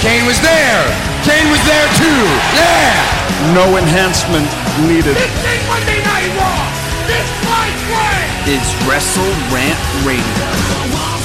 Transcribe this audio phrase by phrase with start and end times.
[0.00, 0.82] Kane was there.
[1.28, 2.22] Kane was there too.
[2.56, 3.52] Yeah.
[3.52, 4.48] No enhancement
[4.88, 5.14] needed.
[5.14, 6.64] This ain't Monday Night Raw.
[7.06, 11.19] This fight way is Wrestle Rant Radio.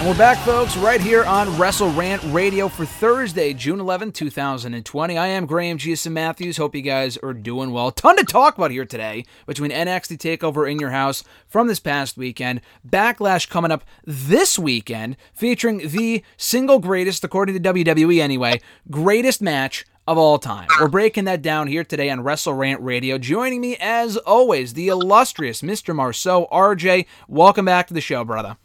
[0.00, 5.18] And we're back, folks, right here on Wrestle Rant Radio for Thursday, June 11, 2020.
[5.18, 6.56] I am Graham Giason Matthews.
[6.56, 7.90] Hope you guys are doing well.
[7.90, 12.16] Ton to talk about here today between NXT TakeOver in your house from this past
[12.16, 18.58] weekend, Backlash coming up this weekend, featuring the single greatest, according to WWE anyway,
[18.90, 20.68] greatest match of all time.
[20.80, 23.18] We're breaking that down here today on Wrestle Rant Radio.
[23.18, 25.94] Joining me, as always, the illustrious Mr.
[25.94, 26.48] Marceau.
[26.50, 28.56] RJ, welcome back to the show, brother.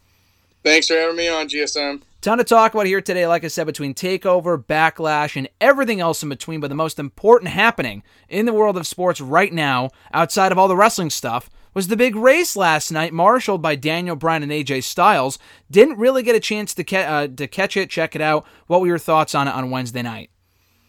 [0.66, 2.02] Thanks for having me on, GSM.
[2.22, 6.24] Ton to talk about here today, like I said, between TakeOver, Backlash, and everything else
[6.24, 6.60] in between.
[6.60, 10.68] But the most important happening in the world of sports right now, outside of all
[10.68, 14.82] the wrestling stuff, was the big race last night, marshaled by Daniel Bryan and AJ
[14.82, 15.38] Styles.
[15.70, 18.44] Didn't really get a chance to, ca- uh, to catch it, check it out.
[18.66, 20.32] What were your thoughts on it on Wednesday night?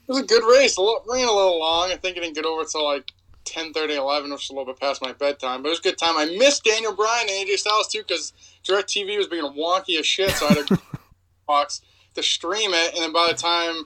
[0.08, 0.78] It was a good race.
[0.78, 1.92] It ran a little long.
[1.92, 3.12] I think it didn't get over until like
[3.46, 5.82] 10 30 11 which is a little bit past my bedtime but it was a
[5.82, 8.32] good time i missed daniel bryan and aj styles too because
[8.66, 10.78] DirecTV was being wonky as shit so i had a
[11.46, 11.82] box
[12.14, 13.84] to stream it and then by the time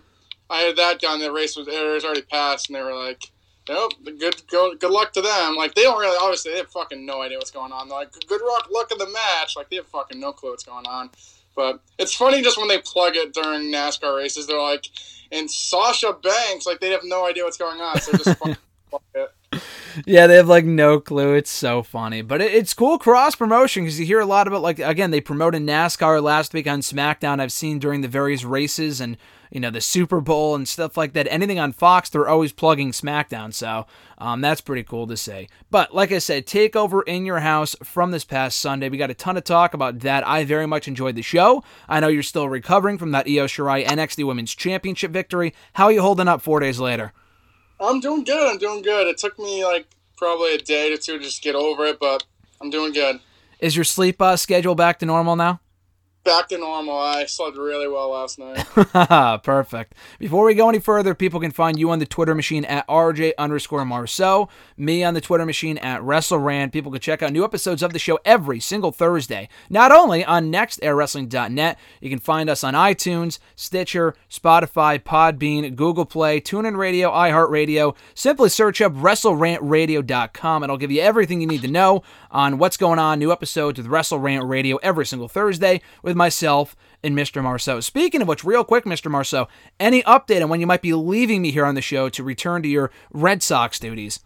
[0.49, 3.31] i had that done the race was, it was already passed and they were like
[3.69, 5.57] nope good go, good luck to them.
[5.57, 7.89] Like they don't really obviously they have fucking no idea what's going on.
[7.89, 9.57] They're like good luck luck in the match.
[9.57, 11.11] Like they have fucking no clue what's going on.
[11.57, 14.87] But it's funny just when they plug it during nascar races they're like
[15.33, 18.57] and sasha banks like they have no idea what's going on so just fucking
[18.89, 19.31] plug it
[20.07, 21.35] yeah, they have like no clue.
[21.35, 24.63] It's so funny, but it, it's cool cross promotion because you hear a lot about
[24.63, 27.41] like again they promoted NASCAR last week on SmackDown.
[27.41, 29.17] I've seen during the various races and
[29.51, 31.27] you know the Super Bowl and stuff like that.
[31.29, 33.87] Anything on Fox, they're always plugging SmackDown, so
[34.19, 35.49] um, that's pretty cool to say.
[35.69, 38.89] But like I said, Takeover in your house from this past Sunday.
[38.89, 40.27] We got a ton of talk about that.
[40.27, 41.65] I very much enjoyed the show.
[41.89, 45.55] I know you're still recovering from that Io Shirai NXT Women's Championship victory.
[45.73, 47.13] How are you holding up four days later?
[47.81, 48.51] I'm doing good.
[48.51, 49.07] I'm doing good.
[49.07, 49.87] It took me like
[50.17, 52.25] probably a day or two to just get over it, but
[52.61, 53.21] I'm doing good.
[53.59, 55.61] Is your sleep uh, schedule back to normal now?
[56.23, 56.99] Back to normal.
[56.99, 59.43] I slept really well last night.
[59.43, 59.95] Perfect.
[60.19, 63.33] Before we go any further, people can find you on the Twitter machine at RJ
[63.39, 66.73] underscore Marceau, me on the Twitter machine at WrestleRant.
[66.73, 70.53] People can check out new episodes of the show every single Thursday, not only on
[70.53, 77.97] nextairwrestling.net, you can find us on iTunes, Stitcher, Spotify, Podbean, Google Play, TuneIn Radio, iHeartRadio.
[78.15, 82.99] Simply search up WrestleRantRadio.com, I'll give you everything you need to know on what's going
[82.99, 83.19] on.
[83.19, 87.43] New episodes with Wrestle Rant Radio every single Thursday with myself and Mr.
[87.43, 87.81] Marceau.
[87.81, 89.11] Speaking of which, real quick, Mr.
[89.11, 89.49] Marceau,
[89.79, 92.63] any update on when you might be leaving me here on the show to return
[92.63, 94.21] to your Red Sox duties?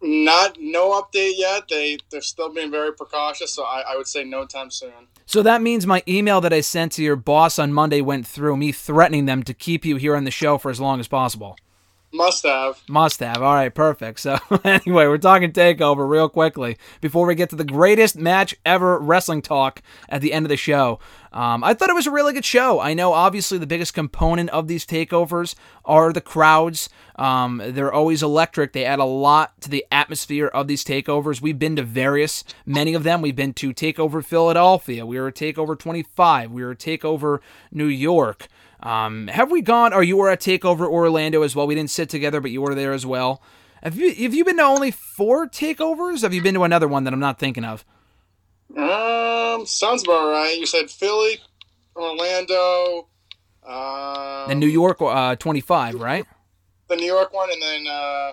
[0.00, 1.64] Not, no update yet.
[1.68, 4.92] They they're still being very precautious, so I, I would say no time soon.
[5.24, 8.58] So that means my email that I sent to your boss on Monday went through,
[8.58, 11.56] me threatening them to keep you here on the show for as long as possible.
[12.14, 12.80] Must have.
[12.88, 13.42] Must have.
[13.42, 14.20] All right, perfect.
[14.20, 19.00] So, anyway, we're talking takeover real quickly before we get to the greatest match ever
[19.00, 21.00] wrestling talk at the end of the show.
[21.32, 22.78] Um, I thought it was a really good show.
[22.78, 26.88] I know, obviously, the biggest component of these takeovers are the crowds.
[27.16, 28.74] Um, they're always electric.
[28.74, 31.40] They add a lot to the atmosphere of these takeovers.
[31.40, 33.22] We've been to various, many of them.
[33.22, 35.04] We've been to Takeover Philadelphia.
[35.04, 36.52] We were Takeover 25.
[36.52, 37.40] We were Takeover
[37.72, 38.46] New York.
[38.84, 39.92] Um, have we gone?
[39.92, 41.66] Or you were at Takeover Orlando as well.
[41.66, 43.42] We didn't sit together, but you were there as well.
[43.82, 46.22] Have you have you been to only four takeovers?
[46.22, 47.84] Have you been to another one that I'm not thinking of?
[48.76, 50.56] Um, sounds about right.
[50.58, 51.38] You said Philly,
[51.94, 53.08] Orlando,
[53.66, 56.24] um, the New York uh, 25, right?
[56.88, 58.32] The New York one, and then uh,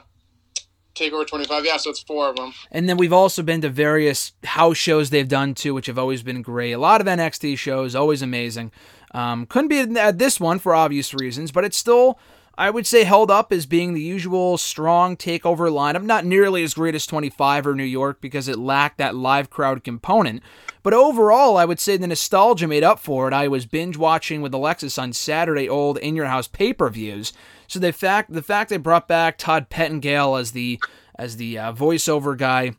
[0.96, 1.66] Takeover 25.
[1.66, 2.54] Yeah, so it's four of them.
[2.72, 6.22] And then we've also been to various house shows they've done too, which have always
[6.24, 6.74] been great.
[6.74, 8.72] A lot of NXT shows, always amazing.
[9.14, 12.18] Um, couldn't be at this one for obvious reasons, but it's still,
[12.58, 16.04] I would say, held up as being the usual strong takeover lineup.
[16.04, 19.84] Not nearly as great as 25 or New York because it lacked that live crowd
[19.84, 20.42] component.
[20.84, 23.34] But overall, I would say the nostalgia made up for it.
[23.34, 27.34] I was binge watching with Alexis on Saturday old in your house pay per views.
[27.68, 30.80] So the fact the fact they brought back Todd Pettengill as the
[31.16, 32.74] as the uh, voiceover guy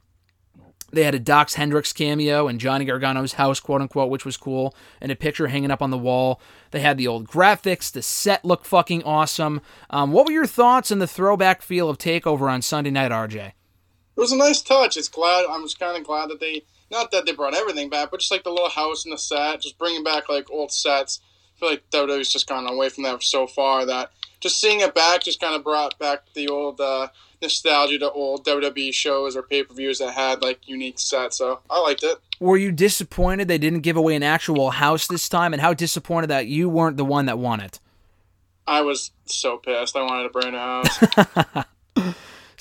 [0.92, 4.74] They had a Dok Hendrix cameo in Johnny Gargano's house, quote unquote, which was cool,
[5.00, 6.40] and a picture hanging up on the wall.
[6.70, 7.90] They had the old graphics.
[7.90, 9.62] The set looked fucking awesome.
[9.88, 13.52] Um, what were your thoughts on the throwback feel of Takeover on Sunday night, RJ?
[14.14, 14.98] It was a nice touch.
[14.98, 15.46] It's glad.
[15.48, 18.30] I'm just kind of glad that they, not that they brought everything back, but just
[18.30, 21.20] like the little house and the set, just bringing back like old sets.
[21.56, 24.10] I feel like WWE's just gone away from that so far that
[24.40, 27.08] just seeing it back just kind of brought back the old uh,
[27.42, 31.38] nostalgia to old WWE shows or pay per views that had like unique sets.
[31.38, 32.18] So I liked it.
[32.40, 36.28] Were you disappointed they didn't give away an actual house this time, and how disappointed
[36.28, 37.78] that you weren't the one that won it?
[38.66, 39.96] I was so pissed.
[39.96, 41.66] I wanted a brand new house.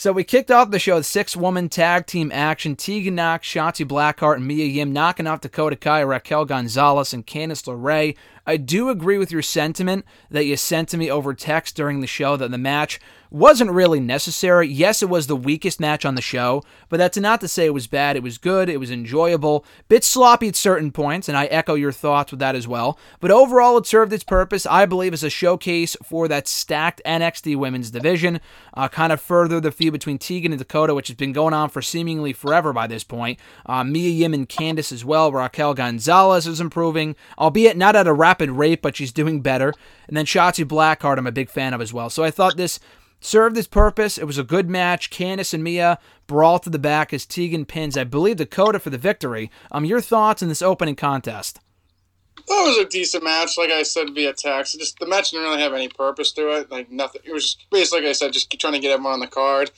[0.01, 2.75] So we kicked off the show with six woman tag team action.
[2.75, 7.67] Tegan Knox, Shotzi Blackheart, and Mia Yim knocking off Dakota Kai, Raquel Gonzalez, and Candice
[7.67, 8.17] LeRae.
[8.47, 12.07] I do agree with your sentiment that you sent to me over text during the
[12.07, 12.99] show that the match
[13.31, 14.67] wasn't really necessary.
[14.67, 17.73] Yes, it was the weakest match on the show, but that's not to say it
[17.73, 18.17] was bad.
[18.17, 21.93] It was good, it was enjoyable, bit sloppy at certain points, and I echo your
[21.93, 22.99] thoughts with that as well.
[23.21, 27.55] But overall, it served its purpose, I believe, as a showcase for that stacked NXT
[27.55, 28.41] women's division.
[28.73, 31.69] Uh, kind of further the feud between Tegan and Dakota, which has been going on
[31.69, 33.39] for seemingly forever by this point.
[33.65, 35.31] Uh, Mia Yim and Candice as well.
[35.31, 39.73] Raquel Gonzalez is improving, albeit not at a rapid rate, but she's doing better.
[40.07, 42.09] And then Shotzi Blackheart, I'm a big fan of as well.
[42.09, 42.79] So I thought this
[43.21, 44.17] served its purpose.
[44.17, 45.09] It was a good match.
[45.09, 45.97] Candice and Mia
[46.27, 49.49] brawl to the back as Tegan pins, I believe, Dakota for the victory.
[49.71, 51.59] Um, your thoughts on this opening contest?
[52.47, 54.77] That was a decent match, like I said via text.
[54.77, 56.71] Just the match didn't really have any purpose to it.
[56.71, 57.21] Like nothing.
[57.23, 59.71] It was just basically, like I said, just trying to get everyone on the card.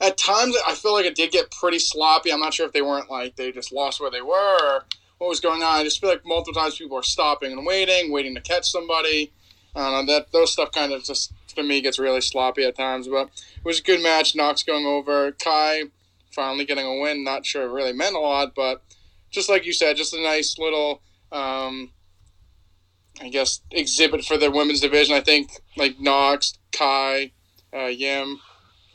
[0.00, 2.32] At times, I feel like it did get pretty sloppy.
[2.32, 4.84] I'm not sure if they weren't like they just lost where they were
[5.18, 5.80] what was going on.
[5.80, 9.32] I just feel like multiple times people are stopping and waiting, waiting to catch somebody.
[9.74, 12.76] I don't know that those stuff kind of just for me gets really sloppy at
[12.76, 13.08] times.
[13.08, 14.36] But it was a good match.
[14.36, 15.32] Knox going over.
[15.32, 15.84] Kai
[16.34, 17.24] finally getting a win.
[17.24, 18.82] Not sure it really meant a lot, but
[19.30, 21.02] just like you said, just a nice little,
[21.32, 21.90] um,
[23.20, 25.16] I guess, exhibit for the women's division.
[25.16, 27.32] I think like Knox, Kai,
[27.74, 28.38] uh, Yim,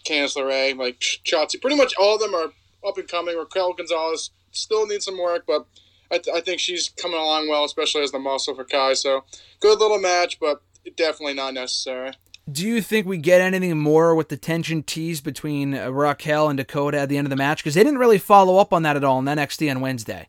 [0.07, 2.54] Candice LeRae, like Shotzi, pretty much all of them are
[2.88, 3.38] up and coming.
[3.38, 5.65] Raquel Gonzalez still needs some work, but
[6.12, 8.94] I, th- I think she's coming along well, especially as the muscle for Kai.
[8.94, 9.25] So
[9.60, 10.62] good little match, but
[10.95, 12.13] definitely not necessary.
[12.51, 16.57] Do you think we get anything more with the tension teased between uh, Raquel and
[16.57, 17.63] Dakota at the end of the match?
[17.63, 20.28] Because they didn't really follow up on that at all in NXT on Wednesday.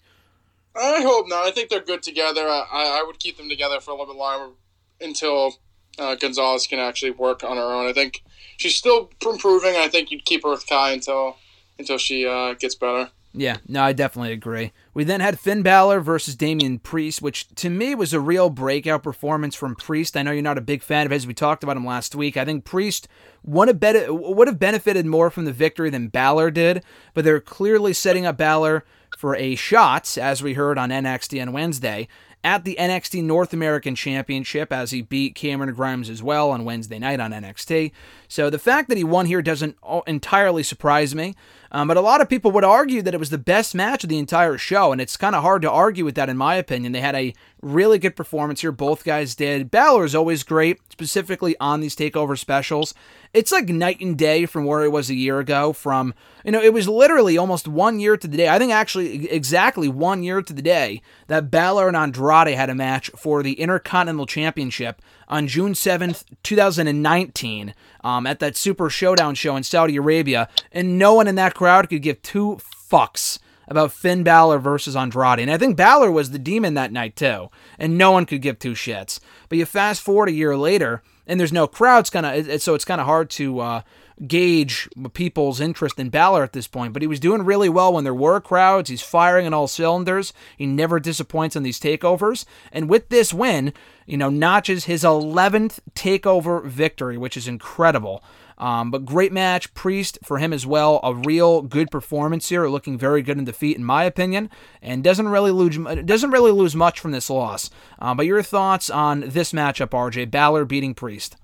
[0.76, 1.44] I hope not.
[1.44, 2.46] I think they're good together.
[2.46, 4.54] I, I would keep them together for a little bit longer
[5.00, 5.54] until
[5.98, 7.88] uh, Gonzalez can actually work on her own.
[7.88, 8.22] I think
[8.58, 9.74] she's still improving.
[9.76, 11.36] I think you'd keep her with Kai until
[11.78, 13.10] until she uh, gets better.
[13.36, 14.72] Yeah, no, I definitely agree.
[14.94, 19.02] We then had Finn Balor versus Damian Priest, which to me was a real breakout
[19.02, 20.16] performance from Priest.
[20.16, 21.26] I know you're not a big fan of his.
[21.26, 22.36] We talked about him last week.
[22.36, 23.08] I think Priest
[23.42, 27.92] would have, would have benefited more from the victory than Balor did, but they're clearly
[27.92, 28.84] setting up Balor
[29.18, 32.06] for a shot, as we heard on NXT on Wednesday,
[32.44, 36.98] at the NXT North American Championship as he beat Cameron Grimes as well on Wednesday
[36.98, 37.90] night on NXT.
[38.28, 39.76] So the fact that he won here doesn't
[40.06, 41.34] entirely surprise me.
[41.74, 44.08] Um, but a lot of people would argue that it was the best match of
[44.08, 46.92] the entire show, and it's kind of hard to argue with that, in my opinion.
[46.92, 48.70] They had a really good performance here.
[48.70, 49.72] Both guys did.
[49.72, 52.94] Balor is always great, specifically on these takeover specials.
[53.32, 55.72] It's like night and day from where it was a year ago.
[55.72, 58.48] From you know, it was literally almost one year to the day.
[58.48, 62.76] I think actually exactly one year to the day that Balor and Andrade had a
[62.76, 69.56] match for the Intercontinental Championship on June 7th, 2019, um, at that Super Showdown show
[69.56, 72.58] in Saudi Arabia, and no one in that crowd could give two
[72.88, 75.40] fucks about Finn Balor versus Andrade.
[75.40, 78.58] And I think Balor was the demon that night too, and no one could give
[78.58, 79.18] two shits.
[79.48, 82.84] But you fast forward a year later, and there's no crowds, kind of, so it's
[82.84, 83.82] kind of hard to uh,
[84.26, 86.92] gauge people's interest in Balor at this point.
[86.92, 88.90] But he was doing really well when there were crowds.
[88.90, 90.32] He's firing on all cylinders.
[90.56, 92.44] He never disappoints on these takeovers.
[92.72, 93.72] And with this win,
[94.06, 98.22] you know, notches his 11th takeover victory, which is incredible.
[98.56, 101.00] Um, but great match, Priest for him as well.
[101.02, 104.48] A real good performance here, looking very good in defeat, in my opinion,
[104.80, 107.68] and doesn't really lose doesn't really lose much from this loss.
[107.98, 111.36] Uh, but your thoughts on this matchup, RJ Balor beating Priest?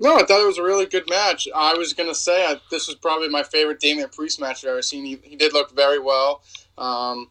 [0.00, 1.48] No, I thought it was a really good match.
[1.54, 4.82] I was gonna say I, this was probably my favorite Damian Priest match I've ever
[4.82, 5.04] seen.
[5.04, 6.42] He, he did look very well.
[6.76, 7.28] Um,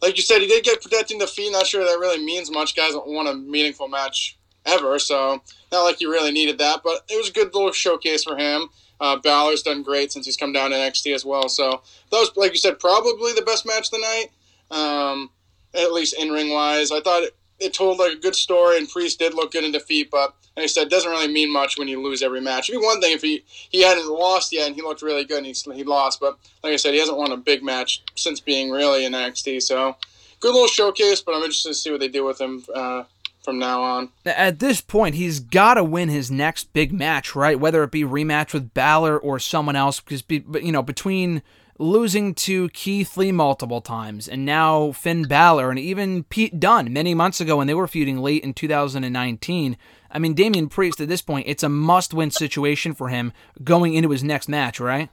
[0.00, 1.52] like you said, he did get protecting the feet.
[1.52, 2.76] Not sure that really means much.
[2.76, 6.80] Guys don't want a meaningful match ever, so not like you really needed that.
[6.84, 8.68] But it was a good little showcase for him.
[9.00, 11.48] Uh, Balor's done great since he's come down to NXT as well.
[11.48, 14.30] So that was, like you said, probably the best match of the night,
[14.70, 15.30] um,
[15.74, 16.90] at least in ring wise.
[16.90, 19.72] I thought it, it told like a good story, and Priest did look good in
[19.72, 20.10] defeat.
[20.10, 22.68] But And he said it doesn't really mean much when you lose every match.
[22.68, 25.44] It'd be one thing if he, he hadn't lost yet and he looked really good
[25.44, 26.18] and he, he lost.
[26.18, 29.62] But like I said, he hasn't won a big match since being really in NXT.
[29.62, 29.94] So
[30.40, 33.04] good little showcase, but I'm interested to see what they do with him uh,
[33.40, 34.08] from now on.
[34.26, 37.60] At this point, he's got to win his next big match, right?
[37.60, 41.40] Whether it be rematch with Balor or someone else, because be, you know between
[41.78, 47.14] losing to Keith Lee multiple times and now Finn Balor and even Pete Dunne many
[47.14, 49.76] months ago when they were feuding late in 2019.
[50.10, 53.32] I mean, Damian Priest at this point, it's a must-win situation for him
[53.62, 55.10] going into his next match, right?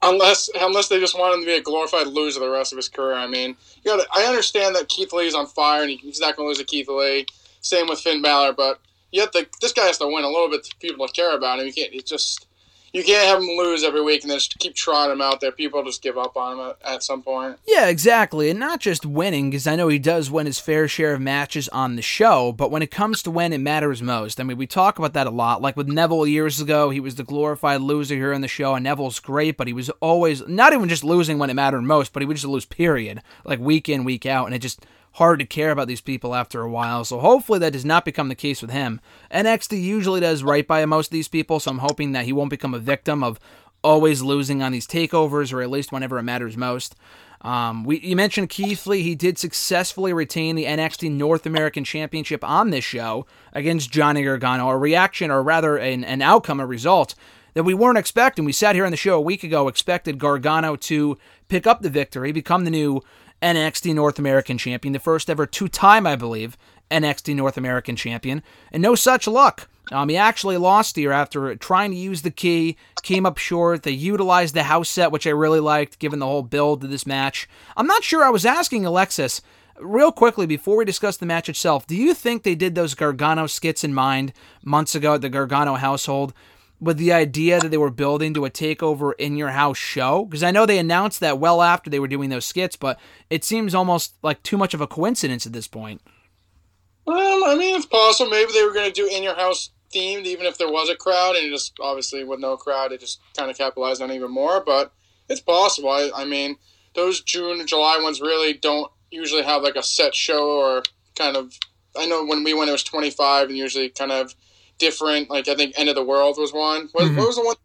[0.00, 2.88] Unless, unless they just want him to be a glorified loser the rest of his
[2.88, 3.14] career.
[3.14, 4.06] I mean, you got.
[4.16, 6.88] I understand that Keith Lee's on fire and he's not going to lose to Keith
[6.88, 7.26] Lee.
[7.60, 8.78] Same with Finn Balor, but
[9.10, 11.58] yet the, this guy has to win a little bit to people to care about
[11.58, 11.66] him.
[11.66, 11.92] You can't.
[11.92, 12.46] It's just
[12.92, 15.52] you can't have him lose every week and then just keep trying him out there.
[15.52, 17.58] People just give up on him at, at some point.
[17.66, 18.50] Yeah, exactly.
[18.50, 21.68] And not just winning, because I know he does win his fair share of matches
[21.68, 24.66] on the show, but when it comes to when it matters most, I mean, we
[24.66, 25.62] talk about that a lot.
[25.62, 28.84] Like with Neville years ago, he was the glorified loser here on the show, and
[28.84, 32.22] Neville's great, but he was always not even just losing when it mattered most, but
[32.22, 35.46] he would just lose, period, like week in, week out, and it just hard to
[35.46, 37.04] care about these people after a while.
[37.04, 39.00] So hopefully that does not become the case with him.
[39.32, 42.50] NXT usually does right by most of these people, so I'm hoping that he won't
[42.50, 43.38] become a victim of
[43.82, 46.94] always losing on these takeovers, or at least whenever it matters most.
[47.40, 49.02] Um, we you mentioned Keith Lee.
[49.02, 54.68] He did successfully retain the NXT North American Championship on this show against Johnny Gargano.
[54.68, 57.14] A reaction, or rather, an, an outcome, a result
[57.54, 58.44] that we weren't expecting.
[58.44, 61.16] We sat here on the show a week ago, expected Gargano to
[61.48, 63.02] pick up the victory, become the new
[63.42, 66.56] NXT North American champion, the first ever two time, I believe,
[66.90, 68.42] NXT North American champion,
[68.72, 69.68] and no such luck.
[69.90, 73.84] Um, he actually lost here after trying to use the key, came up short.
[73.84, 77.06] They utilized the house set, which I really liked, given the whole build to this
[77.06, 77.48] match.
[77.76, 78.22] I'm not sure.
[78.22, 79.40] I was asking Alexis
[79.80, 81.86] real quickly before we discuss the match itself.
[81.86, 85.74] Do you think they did those Gargano skits in mind months ago at the Gargano
[85.74, 86.34] household?
[86.80, 90.24] With the idea that they were building to a takeover in your house show?
[90.24, 92.98] Because I know they announced that well after they were doing those skits, but
[93.30, 96.00] it seems almost like too much of a coincidence at this point.
[97.04, 98.30] Well, I mean, it's possible.
[98.30, 100.96] Maybe they were going to do in your house themed, even if there was a
[100.96, 104.62] crowd, and just obviously with no crowd, it just kind of capitalized on even more.
[104.64, 104.92] But
[105.28, 105.90] it's possible.
[105.90, 106.56] I, I mean,
[106.94, 110.82] those June and July ones really don't usually have like a set show or
[111.16, 111.54] kind of.
[111.96, 114.34] I know when we went, it was 25, and usually kind of
[114.78, 115.30] different.
[115.30, 116.88] Like I think End of the World was one.
[116.92, 117.16] What, mm-hmm.
[117.16, 117.56] what was the one?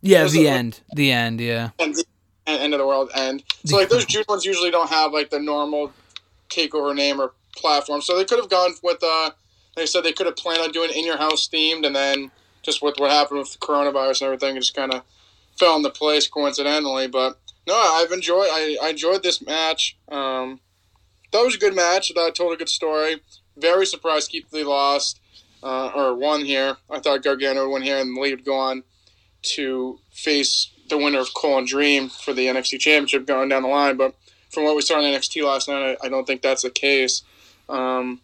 [0.00, 0.80] Yeah, the end.
[0.88, 0.96] One?
[0.96, 1.40] The end.
[1.40, 1.70] Yeah.
[1.78, 2.04] And the
[2.46, 3.42] End of the World end.
[3.64, 5.92] So like those June ones usually don't have like the normal
[6.50, 8.02] takeover name or platform.
[8.02, 9.30] So they could have gone with uh,
[9.76, 12.30] like I said, they could have planned on doing in your house themed, and then
[12.62, 15.02] just with what happened with the coronavirus and everything, it just kind of
[15.58, 17.08] fell into place coincidentally.
[17.08, 18.48] But no, I've enjoyed.
[18.52, 19.96] I, I enjoyed this match.
[20.08, 20.60] Um,
[21.32, 22.12] that was a good match.
[22.14, 23.20] That told a good story.
[23.56, 25.20] Very surprised Keith Lee lost
[25.64, 26.76] uh, or won here.
[26.90, 28.84] I thought Gargano would win here, and Lee would go on
[29.42, 33.68] to face the winner of Cole and Dream for the NXT Championship going down the
[33.68, 33.96] line.
[33.96, 34.14] But
[34.50, 37.22] from what we saw in NXT last night, I, I don't think that's the case.
[37.68, 38.20] Um,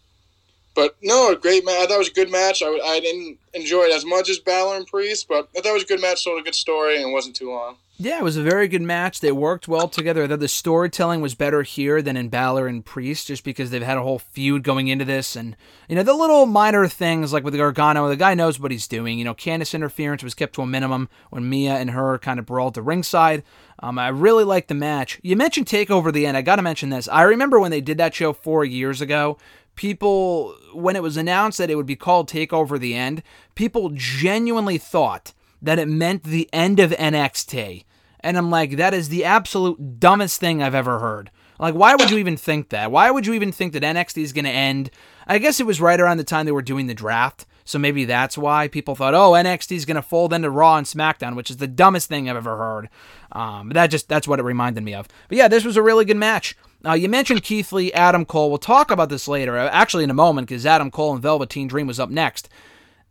[0.75, 1.79] but no, a great match.
[1.79, 2.61] I thought it was a good match.
[2.63, 5.73] I, I didn't enjoy it as much as Balor and Priest, but I thought it
[5.73, 7.75] was a good match, told a good story, and it wasn't too long.
[8.03, 9.19] Yeah, it was a very good match.
[9.19, 10.23] They worked well together.
[10.23, 13.83] I thought the storytelling was better here than in Balor and Priest, just because they've
[13.83, 15.35] had a whole feud going into this.
[15.35, 15.55] And,
[15.87, 19.19] you know, the little minor things like with Gargano, the guy knows what he's doing.
[19.19, 22.47] You know, Candice interference was kept to a minimum when Mia and her kind of
[22.47, 23.43] brawled to ringside.
[23.77, 25.19] Um, I really liked the match.
[25.21, 26.35] You mentioned Takeover the end.
[26.37, 27.07] I got to mention this.
[27.07, 29.37] I remember when they did that show four years ago
[29.75, 33.21] people when it was announced that it would be called Takeover the End,
[33.53, 37.83] people genuinely thought that it meant the end of NXT.
[38.23, 41.31] And I'm like, that is the absolute dumbest thing I've ever heard.
[41.59, 42.91] Like, why would you even think that?
[42.91, 44.89] Why would you even think that NXT is going to end?
[45.27, 47.45] I guess it was right around the time they were doing the draft.
[47.63, 50.87] So maybe that's why people thought, oh, NXT is going to fold into Raw and
[50.87, 52.89] SmackDown, which is the dumbest thing I've ever heard.
[53.31, 55.07] Um, that just that's what it reminded me of.
[55.29, 56.57] But yeah, this was a really good match.
[56.83, 58.49] Uh, you mentioned Keith Lee, Adam Cole.
[58.49, 61.67] We'll talk about this later, uh, actually in a moment, because Adam Cole and Velveteen
[61.67, 62.49] Dream was up next.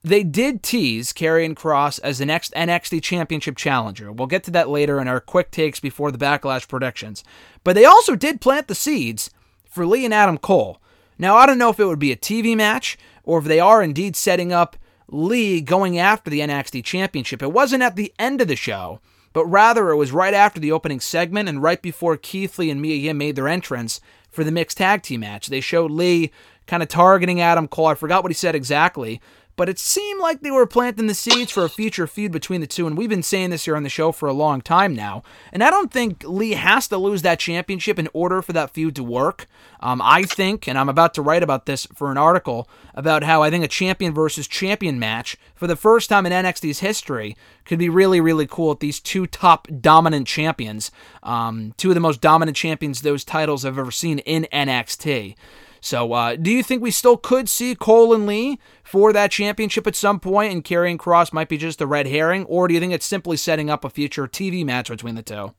[0.02, 4.10] They did tease Karrion Kross as the next NXT Championship challenger.
[4.10, 7.22] We'll get to that later in our quick takes before the Backlash predictions.
[7.64, 9.30] But they also did plant the seeds
[9.68, 10.80] for Lee and Adam Cole.
[11.18, 13.82] Now, I don't know if it would be a TV match or if they are
[13.82, 14.76] indeed setting up
[15.08, 17.42] Lee going after the NXT Championship.
[17.42, 19.00] It wasn't at the end of the show,
[19.34, 22.80] but rather it was right after the opening segment and right before Keith Lee and
[22.80, 25.48] Mia Yim made their entrance for the mixed tag team match.
[25.48, 26.30] They showed Lee
[26.66, 27.88] kind of targeting Adam Cole.
[27.88, 29.20] I forgot what he said exactly,
[29.60, 32.66] but it seemed like they were planting the seeds for a future feud between the
[32.66, 32.86] two.
[32.86, 35.22] And we've been saying this here on the show for a long time now.
[35.52, 38.96] And I don't think Lee has to lose that championship in order for that feud
[38.96, 39.46] to work.
[39.80, 43.42] Um, I think, and I'm about to write about this for an article about how
[43.42, 47.36] I think a champion versus champion match for the first time in NXT's history
[47.66, 50.90] could be really, really cool with these two top dominant champions,
[51.22, 55.36] um, two of the most dominant champions those titles have ever seen in NXT.
[55.80, 59.86] So, uh, do you think we still could see Cole and Lee for that championship
[59.86, 62.80] at some point, and Karrion Kross might be just a red herring, or do you
[62.80, 65.54] think it's simply setting up a future TV match between the two?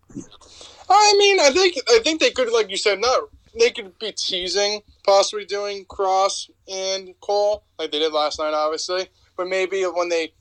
[0.89, 4.11] I mean, I think I think they could, like you said, not they could be
[4.11, 9.07] teasing possibly doing Kross and Cole like they did last night, obviously.
[9.35, 10.33] But maybe when they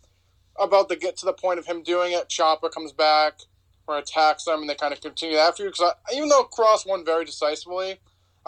[0.59, 3.41] about to get to the point of him doing it, Ciampa comes back
[3.87, 5.73] or attacks them, and they kind of continue that feud.
[5.73, 7.99] Because even though Kross won very decisively,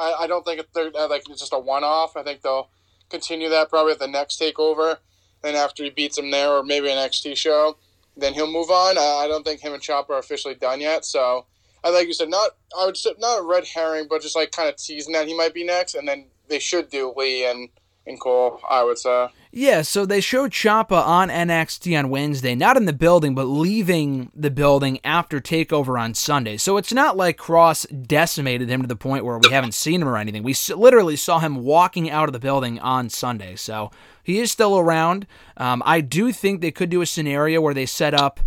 [0.02, 2.16] I, I don't think they're uh, like it's just a one-off.
[2.16, 2.68] I think they'll
[3.10, 4.98] continue that probably at the next takeover,
[5.44, 7.76] and after he beats him there, or maybe an XT show,
[8.16, 8.98] then he'll move on.
[8.98, 11.46] I, I don't think him and Ciampa are officially done yet, so
[11.84, 14.50] I like you said, not I would say not a red herring, but just like
[14.50, 17.68] kind of teasing that he might be next, and then they should do Lee and
[18.06, 18.60] and Cole.
[18.68, 19.28] I would say.
[19.54, 24.32] Yeah, so they showed Ciampa on NXT on Wednesday, not in the building, but leaving
[24.34, 26.56] the building after Takeover on Sunday.
[26.56, 30.08] So it's not like Kross decimated him to the point where we haven't seen him
[30.08, 30.42] or anything.
[30.42, 33.56] We literally saw him walking out of the building on Sunday.
[33.56, 33.90] So
[34.22, 35.26] he is still around.
[35.58, 38.40] Um, I do think they could do a scenario where they set up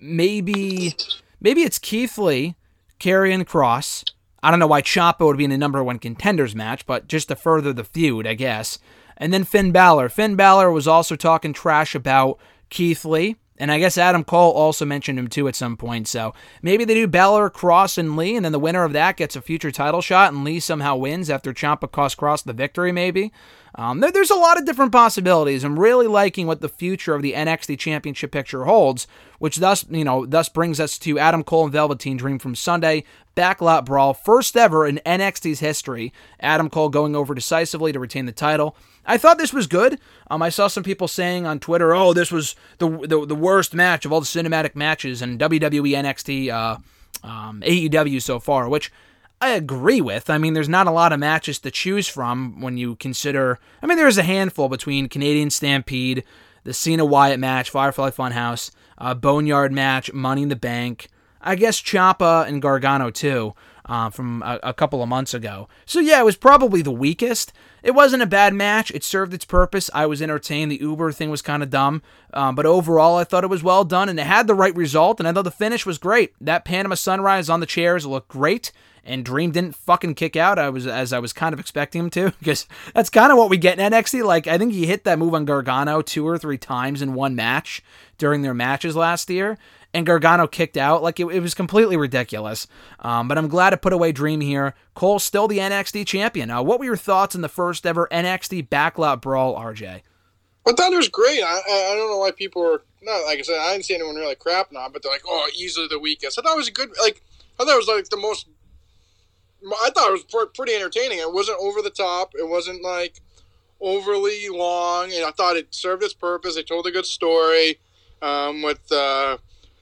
[0.00, 0.94] maybe
[1.40, 2.54] maybe it's Keith Lee,
[3.00, 4.04] Karrion Kross.
[4.42, 7.28] I don't know why Ciampa would be in the number one contenders match, but just
[7.28, 8.78] to further the feud, I guess.
[9.16, 10.08] And then Finn Balor.
[10.08, 12.38] Finn Balor was also talking trash about
[12.70, 13.36] Keith Lee.
[13.60, 16.06] And I guess Adam Cole also mentioned him too at some point.
[16.06, 19.34] So maybe they do Balor, Kross, and Lee, and then the winner of that gets
[19.34, 23.32] a future title shot, and Lee somehow wins after Ciampa costs Kross the victory, maybe.
[23.74, 25.64] Um, there, there's a lot of different possibilities.
[25.64, 29.06] I'm really liking what the future of the NXT Championship picture holds,
[29.38, 33.04] which thus, you know, thus brings us to Adam Cole and Velveteen Dream from Sunday,
[33.36, 36.12] Backlot Brawl, first ever in NXT's history.
[36.40, 38.76] Adam Cole going over decisively to retain the title.
[39.06, 39.98] I thought this was good.
[40.30, 43.74] Um, I saw some people saying on Twitter, "Oh, this was the the, the worst
[43.74, 46.76] match of all the cinematic matches in WWE, NXT, uh,
[47.26, 48.92] um, AEW so far," which
[49.40, 50.30] I agree with.
[50.30, 53.58] I mean, there's not a lot of matches to choose from when you consider.
[53.82, 56.24] I mean, there's a handful between Canadian Stampede,
[56.64, 61.08] the Cena Wyatt match, Firefly Funhouse, uh, Boneyard match, Money in the Bank.
[61.40, 63.54] I guess Ciampa and Gargano too
[63.88, 65.68] uh, from a, a, couple of months ago.
[65.86, 67.52] So yeah, it was probably the weakest.
[67.82, 68.90] It wasn't a bad match.
[68.90, 69.88] It served its purpose.
[69.94, 70.70] I was entertained.
[70.70, 72.02] The Uber thing was kind of dumb,
[72.34, 75.20] um, but overall, I thought it was well done and it had the right result.
[75.20, 76.34] And I thought the finish was great.
[76.40, 78.72] That Panama Sunrise on the chairs looked great.
[79.08, 80.58] And Dream didn't fucking kick out.
[80.58, 83.50] I was as I was kind of expecting him to, because that's kind of what
[83.50, 84.24] we get in NXT.
[84.24, 87.34] Like I think he hit that move on Gargano two or three times in one
[87.34, 87.82] match
[88.18, 89.58] during their matches last year
[89.94, 91.02] and Gargano kicked out.
[91.02, 92.66] Like it, it was completely ridiculous.
[93.00, 94.74] Um, but I'm glad to put away Dream here.
[94.94, 96.50] Cole's still the NXT champion.
[96.50, 100.02] Uh, what were your thoughts on the first ever NXT Backlot Brawl, RJ?
[100.66, 101.42] I thought it was great.
[101.42, 103.58] I, I don't know why people were not like I said.
[103.58, 106.42] I didn't see anyone really crapping on, but they're like, "Oh, easily the weakest." I
[106.42, 106.90] thought it was a good.
[107.00, 107.22] Like
[107.58, 108.48] I thought it was like the most.
[109.66, 111.18] I thought it was pretty entertaining.
[111.18, 112.32] It wasn't over the top.
[112.38, 113.20] It wasn't like
[113.80, 116.54] overly long, and I thought it served its purpose.
[116.54, 117.78] They told a good story
[118.22, 119.38] um, with uh,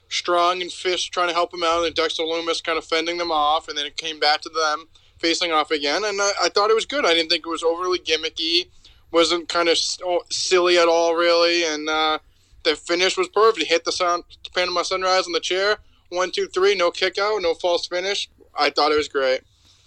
[0.09, 3.31] Strong and Fish trying to help him out, and Dexter Lumis kind of fending them
[3.31, 6.05] off, and then it came back to them facing off again.
[6.05, 7.05] And I, I thought it was good.
[7.05, 8.69] I didn't think it was overly gimmicky,
[9.13, 9.79] wasn't kind of
[10.31, 11.65] silly at all, really.
[11.65, 12.19] And uh,
[12.65, 13.67] the finish was perfect.
[13.67, 15.79] Hit the sound, Panama Sunrise on the chair.
[16.11, 18.29] One, two, three, no kick out, no false finish.
[18.55, 19.41] I thought it was great.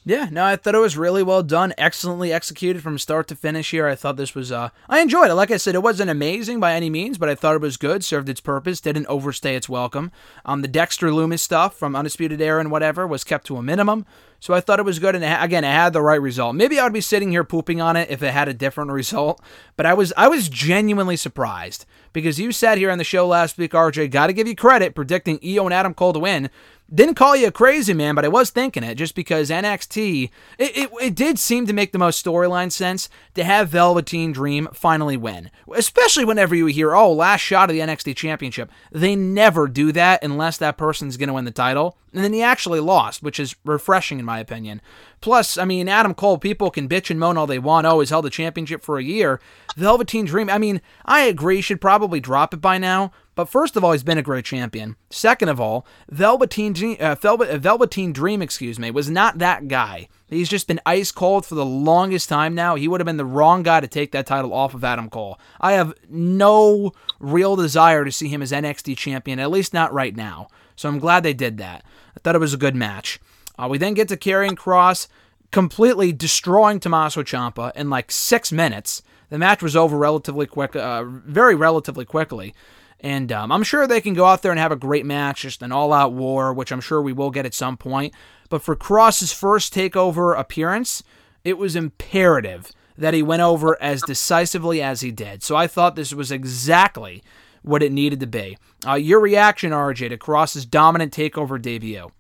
[0.09, 3.69] Yeah, no, I thought it was really well done, excellently executed from start to finish
[3.69, 3.85] here.
[3.85, 5.35] I thought this was, uh, I enjoyed it.
[5.35, 8.03] Like I said, it wasn't amazing by any means, but I thought it was good,
[8.03, 10.11] served its purpose, didn't overstay its welcome.
[10.45, 14.07] Um, the Dexter Lumis stuff from Undisputed Era and whatever was kept to a minimum.
[14.39, 16.55] So I thought it was good, and again, it had the right result.
[16.55, 19.39] Maybe I would be sitting here pooping on it if it had a different result,
[19.75, 23.57] but I was I was genuinely surprised because you sat here on the show last
[23.57, 24.11] week, RJ.
[24.11, 26.49] Got to give you credit predicting Io and Adam Cole to win.
[26.91, 30.77] Didn't call you a crazy man, but I was thinking it just because NXT, it,
[30.77, 35.15] it, it did seem to make the most storyline sense to have Velveteen Dream finally
[35.15, 35.51] win.
[35.75, 38.71] Especially whenever you hear, oh, last shot of the NXT Championship.
[38.91, 41.95] They never do that unless that person's going to win the title.
[42.11, 44.81] And then he actually lost, which is refreshing in my opinion.
[45.21, 47.85] Plus, I mean, Adam Cole, people can bitch and moan all they want.
[47.85, 49.39] Oh, he's held the championship for a year.
[49.75, 53.83] Velveteen Dream, I mean, I agree, should probably drop it by now But first of
[53.83, 54.95] all, he's been a great champion.
[55.09, 60.07] Second of all, Velveteen, uh, uh, Velveteen Dream, excuse me, was not that guy.
[60.27, 62.75] He's just been ice cold for the longest time now.
[62.75, 65.39] He would have been the wrong guy to take that title off of Adam Cole.
[65.59, 70.15] I have no real desire to see him as NXT champion, at least not right
[70.15, 70.47] now.
[70.75, 71.83] So I'm glad they did that.
[72.15, 73.19] I thought it was a good match.
[73.59, 75.07] Uh, we then get to Karrion Kross
[75.51, 79.01] completely destroying Tommaso Ciampa in like six minutes.
[79.29, 82.53] The match was over relatively quick, uh, very relatively quickly.
[83.01, 85.61] And um, I'm sure they can go out there and have a great match, just
[85.61, 88.13] an all out war, which I'm sure we will get at some point.
[88.49, 91.03] But for Kross's first takeover appearance,
[91.43, 95.43] it was imperative that he went over as decisively as he did.
[95.43, 97.23] So I thought this was exactly
[97.61, 98.57] what it needed to be.
[98.85, 102.11] Uh, your reaction, RJ, to Kross's dominant takeover debut?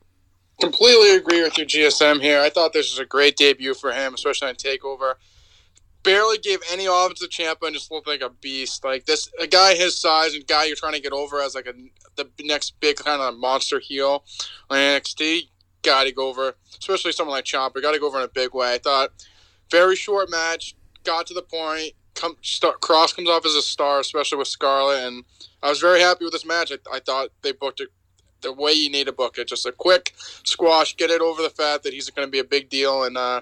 [0.59, 2.41] Completely agree with you, GSM here.
[2.41, 5.15] I thought this was a great debut for him, especially on Takeover
[6.03, 8.83] barely gave any offense to Ciampa and just looked like a beast.
[8.83, 11.67] Like this, a guy his size and guy you're trying to get over as like
[11.67, 11.73] a
[12.15, 14.23] the next big kind of monster heel
[14.69, 15.49] on NXT.
[15.81, 17.81] Got to go over, especially someone like Ciampa.
[17.81, 18.73] Got to go over in a big way.
[18.73, 19.11] I thought
[19.71, 21.93] very short match, got to the point.
[22.15, 25.23] Come, start, Kross comes off as a star, especially with Scarlett, and
[25.63, 26.69] I was very happy with this match.
[26.69, 27.89] I, I thought they booked it
[28.41, 29.47] the way you need to book it.
[29.47, 32.43] Just a quick squash, get it over the fact that he's going to be a
[32.43, 33.41] big deal, and uh,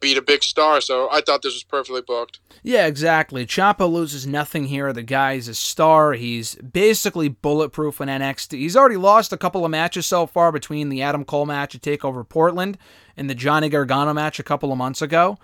[0.00, 0.80] beat a big star.
[0.80, 2.40] So I thought this was perfectly booked.
[2.62, 3.46] Yeah, exactly.
[3.46, 4.92] Ciampa loses nothing here.
[4.92, 6.14] The guy's a star.
[6.14, 8.58] He's basically bulletproof in NXT.
[8.58, 11.82] He's already lost a couple of matches so far between the Adam Cole match at
[11.82, 12.76] Takeover Portland
[13.16, 15.38] and the Johnny Gargano match a couple of months ago.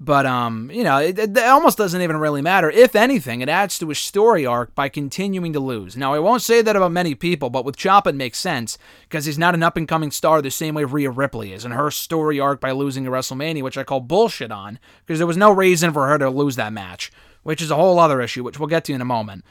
[0.00, 2.70] But um, you know, it, it, almost doesn't even really matter.
[2.70, 5.96] If anything, it adds to his story arc by continuing to lose.
[5.96, 9.24] Now, I won't say that about many people, but with Ciampa it makes sense because
[9.24, 11.90] he's not an up and coming star the same way Rhea Ripley is, and her
[11.90, 15.50] story arc by losing to WrestleMania, which I call bullshit on, because there was no
[15.50, 17.10] reason for her to lose that match,
[17.42, 19.44] which is a whole other issue, which we'll get to in a moment.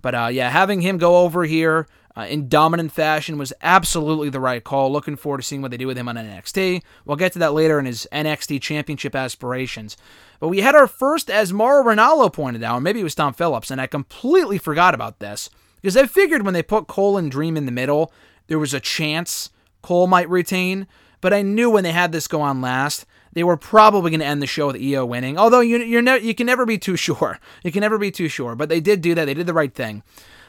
[0.00, 4.40] But uh, yeah, having him go over here uh, in dominant fashion was absolutely the
[4.40, 4.92] right call.
[4.92, 6.82] Looking forward to seeing what they do with him on NXT.
[7.04, 9.96] We'll get to that later in his NXT championship aspirations.
[10.38, 13.70] But we had our first, as Mauro Ranallo pointed out, maybe it was Tom Phillips,
[13.70, 15.50] and I completely forgot about this
[15.80, 18.12] because I figured when they put Cole and Dream in the middle,
[18.46, 19.50] there was a chance
[19.82, 20.86] Cole might retain.
[21.20, 24.26] But I knew when they had this go on last, they were probably going to
[24.26, 25.38] end the show with Io winning.
[25.38, 27.38] Although you you're ne- you can never be too sure.
[27.62, 28.54] You can never be too sure.
[28.54, 29.24] But they did do that.
[29.24, 30.02] They did the right thing.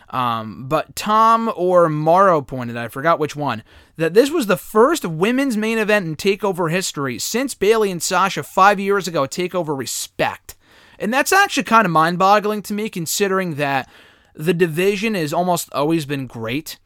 [0.09, 3.63] Um, but Tom or Mauro pointed, I forgot which one,
[3.97, 8.43] that this was the first women's main event in TakeOver history since Bayley and Sasha
[8.43, 10.55] five years ago TakeOver Respect.
[10.99, 13.89] And that's actually kind of mind boggling to me considering that
[14.33, 16.77] the division has almost always been great.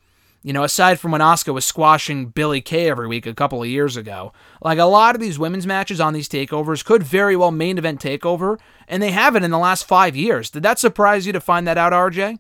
[0.42, 3.68] You know, aside from when Asuka was squashing Billie Kay every week a couple of
[3.68, 4.32] years ago.
[4.62, 8.02] Like a lot of these women's matches on these takeovers could very well main event
[8.02, 10.50] takeover, and they haven't in the last five years.
[10.50, 12.40] Did that surprise you to find that out, RJ?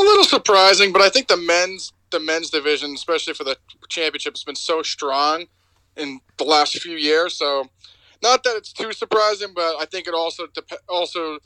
[0.00, 3.58] A little surprising, but I think the men's the men's division, especially for the
[3.90, 5.44] championship, has been so strong
[5.94, 7.36] in the last few years.
[7.36, 7.66] So,
[8.22, 11.38] not that it's too surprising, but I think it also dep- also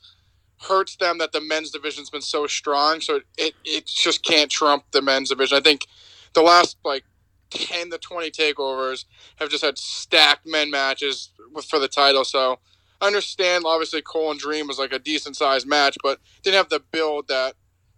[0.63, 3.01] hurts them that the men's division's been so strong.
[3.01, 5.59] So it, it just can't trump the men's division.
[5.59, 5.89] I think
[6.35, 7.05] the last like
[7.51, 9.05] ten to twenty takeovers
[9.37, 11.31] have just had stacked men matches
[11.69, 12.25] for the title.
[12.25, 12.61] So.
[13.01, 16.71] I understand, obviously, Cole and Dream was like a decent sized match, but didn't have
[16.71, 17.55] the build that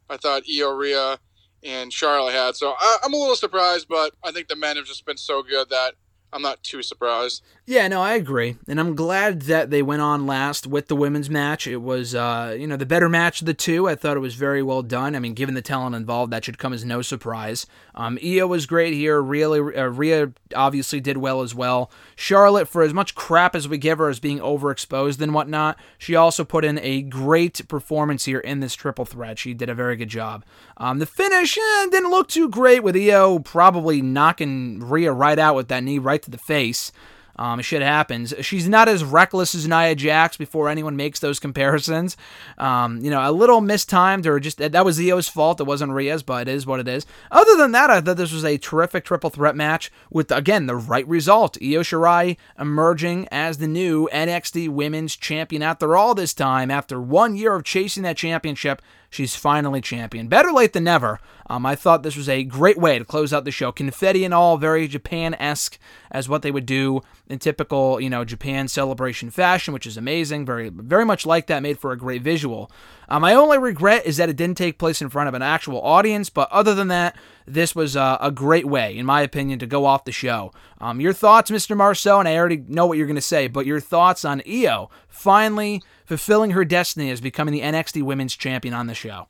[0.09, 1.19] I thought Io Rhea
[1.63, 2.57] and Charlotte had.
[2.57, 5.43] So I, am a little surprised, but I think the men have just been so
[5.43, 5.95] good that
[6.33, 7.43] I'm not too surprised.
[7.69, 11.29] Yeah, no, I agree, and I'm glad that they went on last with the women's
[11.29, 11.67] match.
[11.67, 13.89] It was, uh, you know, the better match of the two.
[13.89, 15.17] I thought it was very well done.
[15.17, 17.67] I mean, given the talent involved, that should come as no surprise.
[17.97, 19.21] Um, Io was great here.
[19.21, 21.91] Really, uh, Rhea obviously did well as well.
[22.15, 26.15] Charlotte, for as much crap as we give her as being overexposed and whatnot, she
[26.15, 29.41] also put in a great performance here in this triple threat.
[29.41, 30.45] She did a very good job.
[30.77, 35.57] Um, the finish eh, didn't look too great with Io probably knocking Rhea right out
[35.57, 36.93] with that knee right to the face.
[37.39, 38.35] Um, shit happens.
[38.41, 42.17] She's not as reckless as Nia Jax before anyone makes those comparisons.
[42.59, 45.61] Um, you know, a little mistimed or just that was Io's fault.
[45.61, 47.07] It wasn't Rhea's, but it is what it is.
[47.31, 50.77] Other than that, I thought this was a terrific triple threat match with, again, the
[50.77, 51.59] right result.
[51.63, 57.37] Io Shirai emerging as the new NXT Women's Champion after all this time, after one
[57.37, 58.81] year of chasing that championship
[59.17, 60.29] She's finally champion.
[60.29, 61.21] Better late than never.
[61.49, 63.73] Um, I thought this was a great way to close out the show.
[63.73, 65.79] Confetti and all, very Japan esque
[66.11, 70.45] as what they would do in typical, you know, Japan celebration fashion, which is amazing.
[70.45, 71.63] Very, very much like that.
[71.63, 72.71] Made for a great visual.
[73.09, 75.81] Um, my only regret is that it didn't take place in front of an actual
[75.81, 76.31] audience.
[76.31, 77.17] But other than that,
[77.47, 80.53] this was uh, a great way, in my opinion, to go off the show.
[80.81, 81.77] Um, your thoughts, Mr.
[81.77, 84.91] Marceau, and I already know what you're going to say, but your thoughts on Io
[85.09, 89.29] finally fulfilling her destiny as becoming the NXT Women's Champion on the show.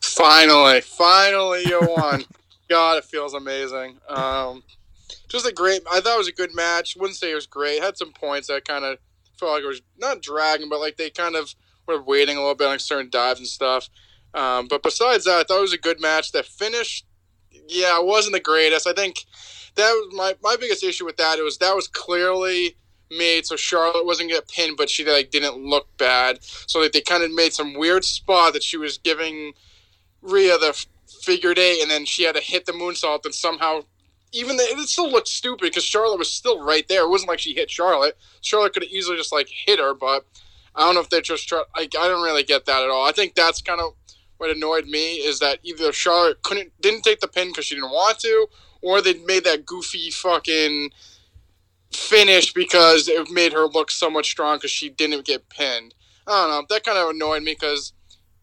[0.00, 2.24] Finally, finally, you won.
[2.68, 3.98] God, it feels amazing.
[4.08, 4.62] Um,
[5.28, 5.82] just a great.
[5.90, 6.96] I thought it was a good match.
[6.96, 7.82] Wouldn't say it was great.
[7.82, 8.98] Had some points that kind of
[9.38, 11.54] felt like it was not dragging, but like they kind of
[11.86, 13.88] were waiting a little bit on certain dives and stuff.
[14.34, 16.32] Um, but besides that, I thought it was a good match.
[16.32, 17.04] That finish,
[17.68, 18.86] yeah, it wasn't the greatest.
[18.86, 19.24] I think
[19.76, 21.38] that was my my biggest issue with that.
[21.38, 22.76] It was that was clearly
[23.10, 26.42] made so Charlotte wasn't get pinned, but she like didn't look bad.
[26.42, 29.52] So like they kind of made some weird spot that she was giving
[30.22, 30.86] Rhea the
[31.22, 33.82] figured eight, and then she had to hit the moonsault, and somehow
[34.32, 37.04] even the, it still looked stupid because Charlotte was still right there.
[37.04, 38.18] It wasn't like she hit Charlotte.
[38.42, 40.26] Charlotte could have easily just like hit her, but
[40.76, 43.06] I don't know if they're just try, like I don't really get that at all.
[43.06, 43.94] I think that's kind of
[44.38, 47.90] what annoyed me is that either Charlotte couldn't didn't take the pin because she didn't
[47.90, 48.46] want to,
[48.82, 50.90] or they made that goofy fucking
[51.92, 55.94] finish because it made her look so much strong because she didn't get pinned.
[56.26, 56.66] I don't know.
[56.68, 57.92] That kind of annoyed me because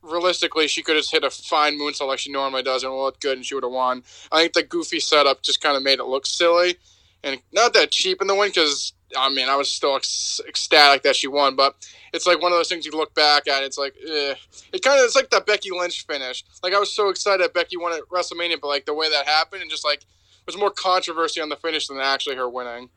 [0.02, 3.38] realistically, she could have hit a fine moonsault like she normally does and looked good
[3.38, 4.04] and she would have won.
[4.32, 6.78] I think the goofy setup just kind of made it look silly
[7.24, 11.15] and not that cheap in the win because, I mean, I was still ecstatic that
[11.15, 11.76] she won, but
[12.13, 13.63] it's like one of those things you look back at.
[13.63, 14.36] It's like, eh.
[14.73, 16.43] it kind of it's like that Becky Lynch finish.
[16.62, 19.26] Like I was so excited that Becky won at WrestleMania, but like the way that
[19.28, 20.06] happened and just like
[20.45, 22.89] was more controversy on the finish than actually her winning.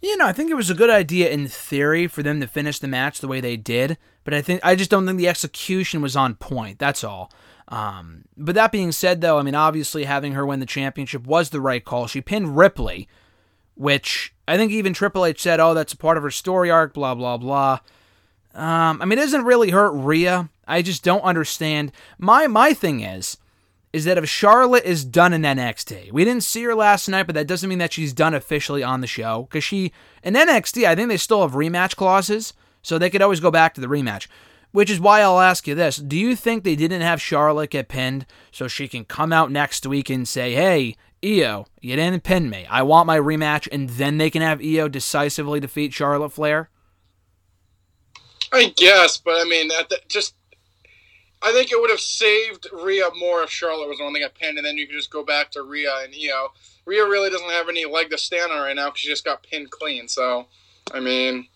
[0.00, 2.78] You know, I think it was a good idea in theory for them to finish
[2.78, 6.00] the match the way they did, but I think I just don't think the execution
[6.02, 6.78] was on point.
[6.78, 7.32] That's all.
[7.68, 11.50] Um, but that being said, though, I mean, obviously having her win the championship was
[11.50, 12.06] the right call.
[12.06, 13.08] She pinned Ripley,
[13.78, 16.94] which I think even Triple H said, "Oh, that's a part of her story arc."
[16.94, 17.78] Blah blah blah.
[18.54, 20.50] Um, I mean, it doesn't really hurt Rhea.
[20.66, 21.92] I just don't understand.
[22.18, 23.38] My my thing is
[23.92, 27.34] is that if Charlotte is done in NXT, we didn't see her last night, but
[27.34, 29.46] that doesn't mean that she's done officially on the show.
[29.48, 33.40] Because she, in NXT, I think they still have rematch clauses, so they could always
[33.40, 34.26] go back to the rematch.
[34.70, 37.88] Which is why I'll ask you this Do you think they didn't have Charlotte get
[37.88, 42.48] pinned so she can come out next week and say, hey, Io, you didn't pin
[42.48, 42.66] me.
[42.70, 46.70] I want my rematch, and then they can have Io decisively defeat Charlotte Flair?
[48.52, 50.34] I guess, but I mean, that, just
[51.42, 54.34] I think it would have saved Rhea more if Charlotte was the one that got
[54.34, 56.52] pinned, and then you could just go back to Rhea and Io.
[56.84, 59.42] Rhea really doesn't have any leg to stand on right now because she just got
[59.42, 60.08] pinned clean.
[60.08, 60.46] So,
[60.92, 61.46] I mean,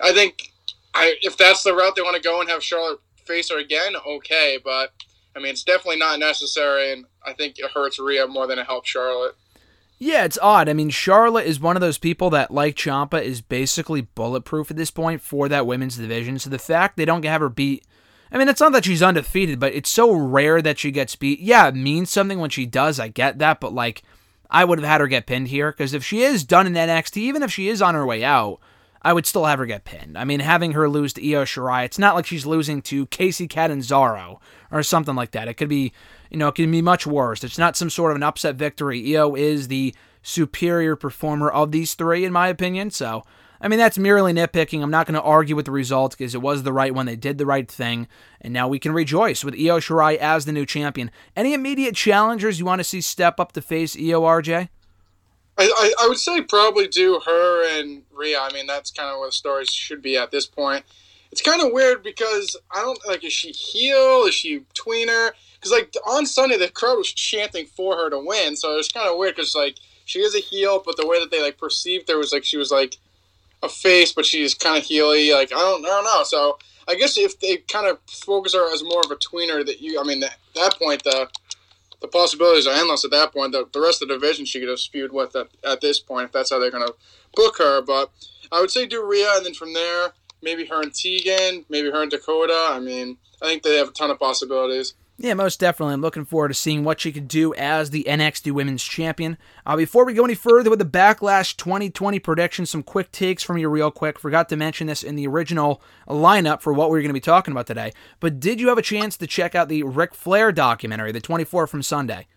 [0.00, 0.52] I think
[0.94, 3.94] I if that's the route they want to go and have Charlotte face her again,
[4.06, 4.58] okay.
[4.62, 4.92] But
[5.38, 8.66] I mean, it's definitely not necessary, and I think it hurts Rhea more than it
[8.66, 9.36] helps Charlotte.
[9.98, 10.68] Yeah, it's odd.
[10.68, 14.76] I mean, Charlotte is one of those people that, like Ciampa, is basically bulletproof at
[14.76, 16.38] this point for that women's division.
[16.38, 17.84] So the fact they don't have her beat
[18.30, 21.40] I mean, it's not that she's undefeated, but it's so rare that she gets beat.
[21.40, 23.00] Yeah, it means something when she does.
[23.00, 24.02] I get that, but like,
[24.50, 27.16] I would have had her get pinned here because if she is done in NXT,
[27.18, 28.60] even if she is on her way out,
[29.00, 30.18] I would still have her get pinned.
[30.18, 33.48] I mean, having her lose to Io Shirai, it's not like she's losing to Kacy
[33.48, 35.48] Catanzaro or something like that.
[35.48, 35.92] It could be,
[36.30, 37.44] you know, it can be much worse.
[37.44, 39.16] It's not some sort of an upset victory.
[39.16, 42.90] Io is the superior performer of these three, in my opinion.
[42.90, 43.24] So
[43.60, 44.82] I mean, that's merely nitpicking.
[44.82, 47.06] I'm not going to argue with the result because it was the right one.
[47.06, 48.06] They did the right thing.
[48.40, 51.10] And now we can rejoice with Io Shirai as the new champion.
[51.34, 54.68] Any immediate challengers you want to see step up to face Io RJ?
[55.60, 58.38] I, I, I would say probably do her and Rhea.
[58.40, 60.84] I mean, that's kind of where the story should be at this point.
[61.38, 64.24] It's kind of weird because I don't like, is she heel?
[64.26, 65.30] Is she tweener?
[65.54, 68.56] Because, like, on Sunday, the crowd was chanting for her to win.
[68.56, 71.30] So it's kind of weird because, like, she is a heel, but the way that
[71.30, 72.96] they, like, perceived her was like she was, like,
[73.62, 75.32] a face, but she's kind of heely.
[75.32, 76.24] Like I don't, I don't know.
[76.24, 79.80] So I guess if they kind of focus her as more of a tweener, that
[79.80, 81.28] you, I mean, at that point the
[82.00, 83.04] the possibilities are endless.
[83.04, 85.48] At that point, the, the rest of the division she could have spewed with at,
[85.64, 86.92] at this point if that's how they're gonna
[87.34, 87.82] book her.
[87.82, 88.10] But
[88.52, 92.02] I would say do Rhea, and then from there maybe her and Tegan, maybe her
[92.02, 92.68] and Dakota.
[92.70, 94.94] I mean, I think they have a ton of possibilities.
[95.20, 95.94] Yeah, most definitely.
[95.94, 99.36] I'm looking forward to seeing what she could do as the NXT Women's Champion.
[99.66, 103.58] Uh, before we go any further with the Backlash 2020 prediction, some quick takes from
[103.58, 104.16] you, real quick.
[104.20, 107.20] Forgot to mention this in the original lineup for what we are going to be
[107.20, 107.92] talking about today.
[108.20, 111.66] But did you have a chance to check out the Ric Flair documentary, the 24
[111.66, 112.28] from Sunday?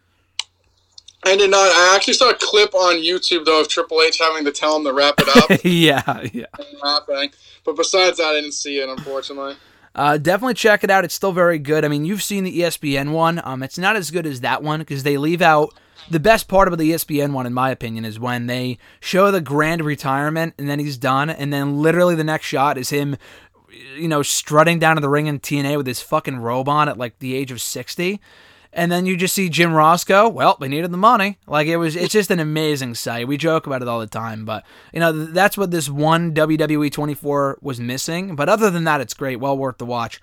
[1.24, 1.72] I did not.
[1.72, 4.84] I actually saw a clip on YouTube though of Triple H having to tell him
[4.86, 5.62] to wrap it up.
[5.64, 6.46] yeah, yeah.
[7.64, 9.56] But besides that, I didn't see it, unfortunately.
[9.94, 11.04] Uh, definitely check it out.
[11.04, 11.84] It's still very good.
[11.86, 13.42] I mean, you've seen the ESPN one.
[13.44, 15.74] Um, it's not as good as that one because they leave out
[16.10, 19.42] the best part about the ESPN one, in my opinion, is when they show the
[19.42, 23.18] grand retirement and then he's done, and then literally the next shot is him,
[23.96, 26.98] you know, strutting down to the ring in TNA with his fucking robe on at
[26.98, 28.22] like the age of sixty
[28.74, 31.38] and then you just see Jim Ross go, well, they needed the money.
[31.48, 33.28] Like it was, it's just an amazing sight.
[33.28, 36.92] We joke about it all the time, but you know that's what this one WWE
[36.92, 38.36] 24 was missing.
[38.36, 40.22] But other than that, it's great, well worth the watch.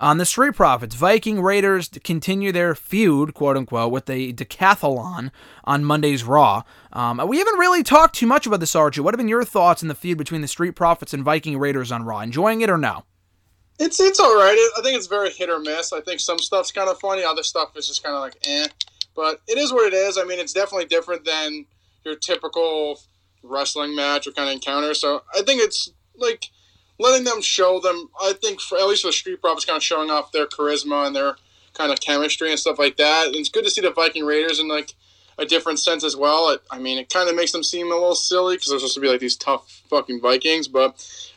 [0.00, 5.32] On the Street Profits, Viking Raiders continue their feud, quote unquote, with the decathlon
[5.64, 6.62] on Monday's Raw.
[6.92, 9.00] Um, we haven't really talked too much about this, RJ.
[9.00, 11.90] What have been your thoughts on the feud between the Street Profits and Viking Raiders
[11.90, 12.20] on Raw?
[12.20, 13.02] Enjoying it or no?
[13.78, 14.70] It's it's all right.
[14.76, 15.92] I think it's very hit or miss.
[15.92, 18.66] I think some stuff's kind of funny, other stuff is just kind of like eh.
[19.14, 20.18] But it is what it is.
[20.18, 21.66] I mean, it's definitely different than
[22.04, 23.00] your typical
[23.42, 24.94] wrestling match or kind of encounter.
[24.94, 26.46] So I think it's like
[26.98, 28.08] letting them show them.
[28.20, 31.06] I think for at least for the Street Profits, kind of showing off their charisma
[31.06, 31.36] and their
[31.74, 33.26] kind of chemistry and stuff like that.
[33.26, 34.94] And it's good to see the Viking Raiders and like
[35.38, 36.50] a different sense as well.
[36.50, 38.94] It, I mean, it kind of makes them seem a little silly because they're supposed
[38.94, 40.90] to be like these tough fucking Vikings, but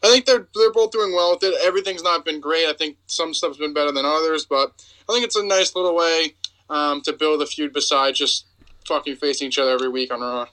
[0.04, 1.54] I think they're they're both doing well with it.
[1.64, 2.68] Everything's not been great.
[2.68, 4.74] I think some stuff's been better than others, but
[5.08, 6.34] I think it's a nice little way
[6.70, 8.46] um, to build a feud besides just
[8.88, 10.48] fucking facing each other every week on Raw.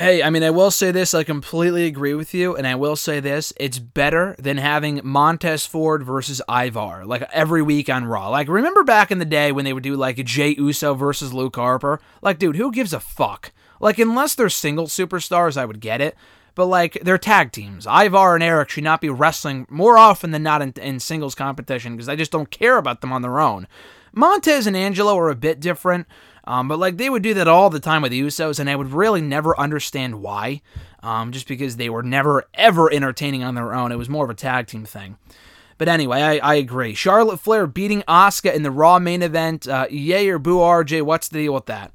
[0.00, 1.12] Hey, I mean, I will say this.
[1.12, 5.66] I completely agree with you, and I will say this: it's better than having Montez
[5.66, 8.30] Ford versus Ivar like every week on Raw.
[8.30, 11.56] Like, remember back in the day when they would do like Jey Uso versus Luke
[11.56, 12.00] Harper?
[12.22, 13.52] Like, dude, who gives a fuck?
[13.78, 16.16] Like, unless they're single superstars, I would get it.
[16.54, 17.86] But like, they're tag teams.
[17.86, 21.94] Ivar and Erik should not be wrestling more often than not in, in singles competition
[21.94, 23.68] because I just don't care about them on their own.
[24.14, 26.06] Montez and Angelo are a bit different.
[26.44, 28.76] Um, but like they would do that all the time with the Usos, and I
[28.76, 30.62] would really never understand why.
[31.02, 33.90] Um, just because they were never ever entertaining on their own.
[33.90, 35.16] It was more of a tag team thing.
[35.78, 36.92] But anyway, I, I agree.
[36.92, 39.66] Charlotte Flair beating Asuka in the Raw main event.
[39.66, 41.00] Uh, yay or boo, RJ?
[41.02, 41.92] What's the deal with that?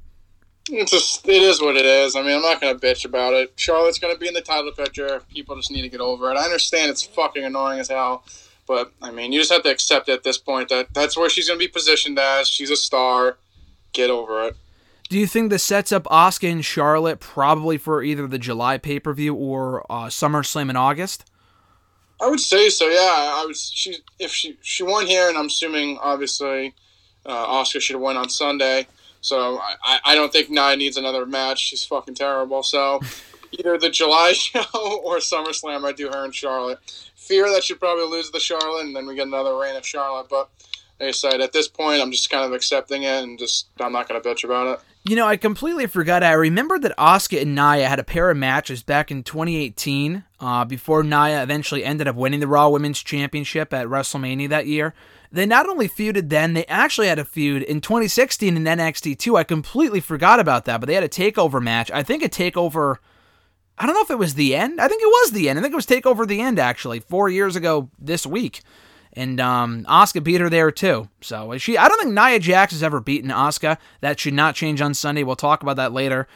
[0.68, 2.16] It's just it is what it is.
[2.16, 3.52] I mean, I'm not gonna bitch about it.
[3.56, 5.22] Charlotte's gonna be in the title picture.
[5.32, 6.36] People just need to get over it.
[6.36, 8.24] I understand it's fucking annoying as hell,
[8.66, 11.46] but I mean, you just have to accept at this point that that's where she's
[11.46, 12.48] gonna be positioned as.
[12.48, 13.38] She's a star
[13.92, 14.56] get over it.
[15.08, 18.98] Do you think this sets up Asuka and Charlotte probably for either the July pay
[18.98, 21.30] per view or uh, SummerSlam in August?
[22.20, 22.88] I would say so.
[22.88, 23.70] Yeah, I was.
[23.72, 26.74] She if she she won here, and I'm assuming obviously
[27.24, 28.86] uh, Asuka should have won on Sunday.
[29.20, 31.68] So I, I don't think Nia needs another match.
[31.68, 32.62] She's fucking terrible.
[32.62, 33.00] So
[33.52, 36.78] either the July show or SummerSlam, I do her and Charlotte.
[37.16, 40.28] Fear that she'd probably lose the Charlotte, and then we get another reign of Charlotte.
[40.28, 40.48] But
[41.00, 44.08] I said, at this point, I'm just kind of accepting it and just I'm not
[44.08, 44.84] going to bitch about it.
[45.08, 46.24] You know, I completely forgot.
[46.24, 50.64] I remember that Asuka and Nia had a pair of matches back in 2018 uh,
[50.64, 54.94] before Nia eventually ended up winning the Raw Women's Championship at WrestleMania that year.
[55.30, 59.36] They not only feuded then, they actually had a feud in 2016 in NXT too.
[59.36, 61.90] I completely forgot about that, but they had a takeover match.
[61.90, 62.96] I think a takeover.
[63.78, 64.80] I don't know if it was the end.
[64.80, 65.58] I think it was the end.
[65.58, 68.62] I think it was takeover the end actually four years ago this week.
[69.16, 71.08] And um, Asuka beat her there too.
[71.22, 73.78] So she, I don't think Nia Jax has ever beaten Asuka.
[74.02, 75.22] That should not change on Sunday.
[75.22, 76.28] We'll talk about that later.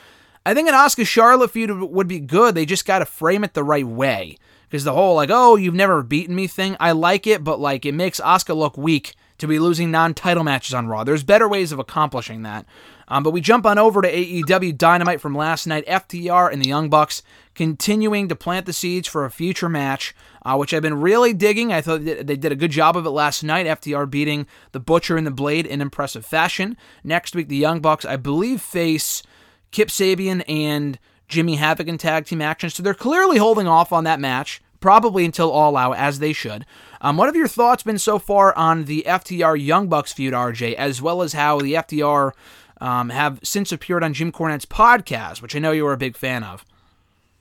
[0.46, 2.54] I think an Asuka Charlotte feud would be good.
[2.54, 4.38] They just got to frame it the right way.
[4.68, 7.84] Because the whole like, oh, you've never beaten me thing, I like it, but like
[7.84, 11.02] it makes Asuka look weak to be losing non-title matches on Raw.
[11.02, 12.66] There's better ways of accomplishing that.
[13.10, 15.86] Um, but we jump on over to AEW Dynamite from last night.
[15.86, 17.22] FTR and the Young Bucks
[17.54, 20.14] continuing to plant the seeds for a future match,
[20.46, 21.72] uh, which I've been really digging.
[21.72, 23.66] I thought they did a good job of it last night.
[23.66, 26.76] FTR beating the Butcher and the Blade in impressive fashion.
[27.02, 29.24] Next week, the Young Bucks, I believe, face
[29.72, 32.70] Kip Sabian and Jimmy Havoc in tag team action.
[32.70, 36.64] So they're clearly holding off on that match, probably until All Out, as they should.
[37.00, 40.74] Um, what have your thoughts been so far on the FTR Young Bucks feud, RJ,
[40.74, 42.32] as well as how the FTR
[42.80, 46.16] um, have since appeared on Jim Cornette's podcast, which I know you were a big
[46.16, 46.64] fan of.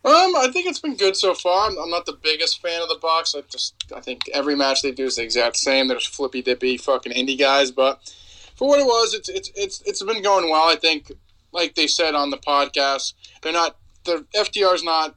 [0.06, 1.70] Um, I think it's been good so far.
[1.70, 3.36] I'm not the biggest fan of the Bucks.
[3.36, 5.88] I just I think every match they do is the exact same.
[5.90, 8.00] There's flippy dippy fucking indie guys, but
[8.56, 10.70] for what it was, it's it's it's it's been going well.
[10.70, 11.12] I think,
[11.52, 13.76] like they said on the podcast, they're not
[14.06, 15.16] the FTR's not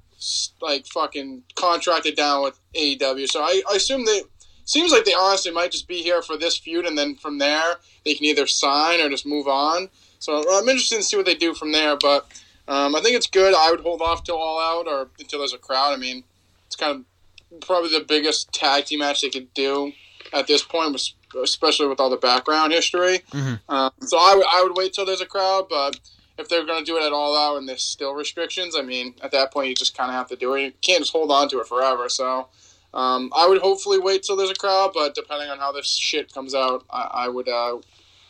[0.61, 3.29] like fucking contracted down with AEW.
[3.29, 4.23] So I, I assume they
[4.65, 7.77] seems like they honestly might just be here for this feud, and then from there
[8.05, 9.89] they can either sign or just move on.
[10.23, 11.97] So I'm interested to see what they do from there.
[11.97, 12.27] But
[12.69, 13.55] um, I think it's good.
[13.55, 15.93] I would hold off till all out or until there's a crowd.
[15.93, 16.25] I mean,
[16.67, 17.05] it's kind
[17.51, 19.93] of probably the biggest tag team match they could do
[20.33, 20.97] at this point,
[21.43, 23.21] especially with all the background history.
[23.33, 23.75] Mm-hmm.
[23.75, 25.99] Um, so I, w- I would wait till there's a crowd, but
[26.39, 29.15] if they're going to do it at all out and there's still restrictions, I mean,
[29.23, 30.63] at that point you just kind of have to do it.
[30.63, 32.09] You can't just hold on to it forever.
[32.09, 32.49] So
[32.95, 36.33] um, I would hopefully wait till there's a crowd, but depending on how this shit
[36.33, 37.79] comes out, I, I would uh,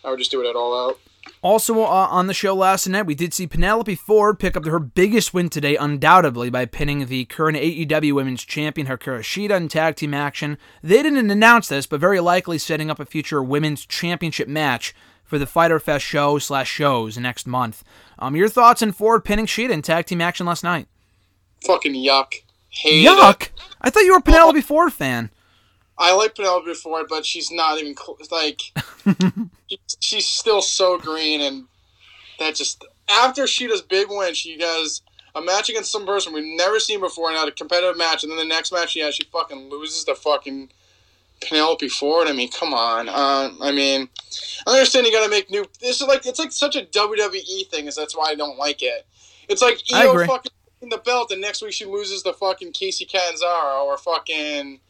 [0.04, 0.98] I would just do it at all out.
[1.42, 4.78] Also uh, on the show last night, we did see Penelope Ford pick up her
[4.78, 9.96] biggest win today, undoubtedly, by pinning the current AEW Women's Champion Hikaru Shida in tag
[9.96, 10.58] team action.
[10.82, 15.38] They didn't announce this, but very likely setting up a future Women's Championship match for
[15.38, 17.82] the Fyter Fest show slash shows next month.
[18.18, 20.86] Um, your thoughts on Ford pinning Shida in tag team action last night?
[21.64, 22.34] Fucking yuck.
[22.68, 23.42] Hated yuck.
[23.42, 23.52] It.
[23.80, 24.60] I thought you were a Penelope.
[24.60, 25.30] Ford fan.
[26.02, 28.60] I like Penelope Ford, but she's not even cl- like
[30.00, 31.66] she's still so green, and
[32.40, 35.02] that just after she does big win, she does
[35.36, 38.32] a match against some person we've never seen before, and had a competitive match, and
[38.32, 40.70] then the next match she has, she fucking loses to fucking
[41.40, 42.26] Penelope Ford.
[42.26, 43.08] I mean, come on.
[43.08, 44.08] Uh, I mean,
[44.66, 45.64] I understand you got to make new.
[45.80, 48.82] This is like it's like such a WWE thing, is that's why I don't like
[48.82, 49.06] it.
[49.48, 50.50] It's like Io fucking
[50.80, 54.80] in the belt, and next week she loses to fucking Kacy Catanzaro or fucking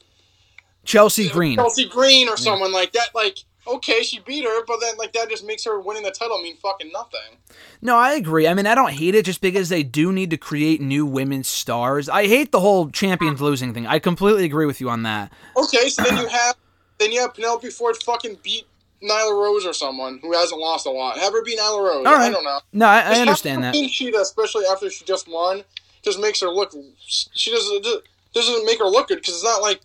[0.85, 1.57] Chelsea Green.
[1.57, 3.14] Chelsea Green or someone like that.
[3.14, 6.41] Like, okay, she beat her, but then like that just makes her winning the title
[6.41, 7.39] mean fucking nothing.
[7.80, 8.49] No, I agree.
[8.49, 11.49] I mean, I don't hate it just because they do need to create new women's
[11.49, 12.09] stars.
[12.09, 13.87] I hate the whole champions losing thing.
[13.87, 15.33] I completely agree with you on that.
[15.57, 16.57] Okay, so then you have
[16.99, 18.66] then you have Penelope Ford fucking beat
[19.03, 21.18] Nyla Rose or someone who hasn't lost a lot.
[21.18, 22.07] Have her beat Nyla Rose.
[22.07, 22.28] All right.
[22.28, 22.61] I don't know.
[22.72, 23.74] No, I, I understand that.
[23.74, 25.64] having her beat Shida, especially after she just won,
[26.03, 26.72] just makes her look.
[27.07, 27.87] She doesn't
[28.33, 29.80] doesn't make her look good because it's not like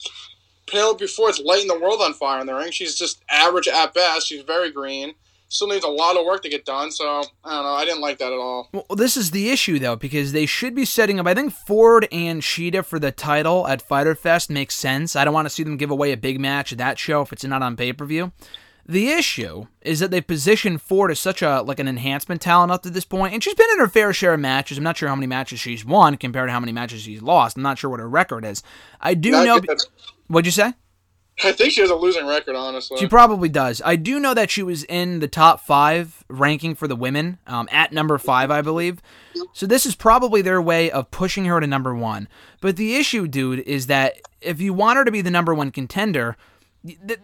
[0.68, 2.72] Penelope Ford's lighting the world on fire in the ring.
[2.72, 4.28] She's just average at best.
[4.28, 5.14] She's very green.
[5.50, 6.92] Still needs a lot of work to get done.
[6.92, 7.06] So
[7.44, 7.70] I don't know.
[7.74, 8.68] I didn't like that at all.
[8.74, 11.28] Well, this is the issue though, because they should be setting up.
[11.28, 15.16] I think Ford and Shida for the title at Fyter Fest makes sense.
[15.16, 17.32] I don't want to see them give away a big match at that show if
[17.32, 18.34] it's not on pay per view.
[18.90, 22.84] The issue is that they position Ford as such a like an enhancement talent up
[22.84, 24.78] to this point, and she's been in her fair share of matches.
[24.78, 27.58] I'm not sure how many matches she's won compared to how many matches she's lost.
[27.58, 28.64] I'm not sure what her record is.
[29.02, 29.60] I do Not know.
[29.60, 29.78] good.
[30.28, 30.74] What'd you say?
[31.44, 32.98] I think she has a losing record, honestly.
[32.98, 33.80] She probably does.
[33.86, 37.70] I do know that she was in the top five ranking for the women, um,
[37.72, 39.02] at number five, I believe.
[39.54, 42.28] So this is probably their way of pushing her to number one.
[42.60, 45.70] But the issue, dude, is that if you want her to be the number one
[45.70, 46.38] contender,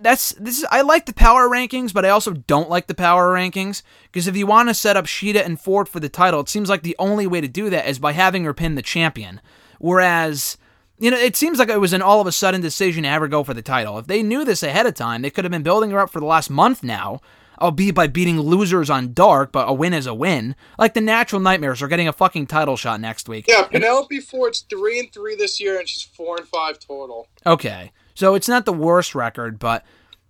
[0.02, 3.34] that's this is I like the power rankings, but I also don't like the power
[3.34, 3.82] rankings
[4.12, 6.70] because if you want to set up Shida and Ford for the title, it seems
[6.70, 9.42] like the only way to do that is by having her pin the champion.
[9.80, 10.58] Whereas
[11.04, 13.28] you know, it seems like it was an all of a sudden decision to ever
[13.28, 14.00] go for the title.
[14.00, 16.22] If they knew this ahead of time, they could have been building her up for
[16.22, 17.20] the last month now,
[17.60, 20.56] albeit by beating losers on Dark, but a win is a win.
[20.80, 23.48] Like the Natural Nightmares are getting a fucking title shot next week.
[23.50, 27.28] yeah, Penelope Ford's three and three this year, and she's four and five total.
[27.46, 27.92] Okay.
[28.16, 29.84] So it's not the worst record, but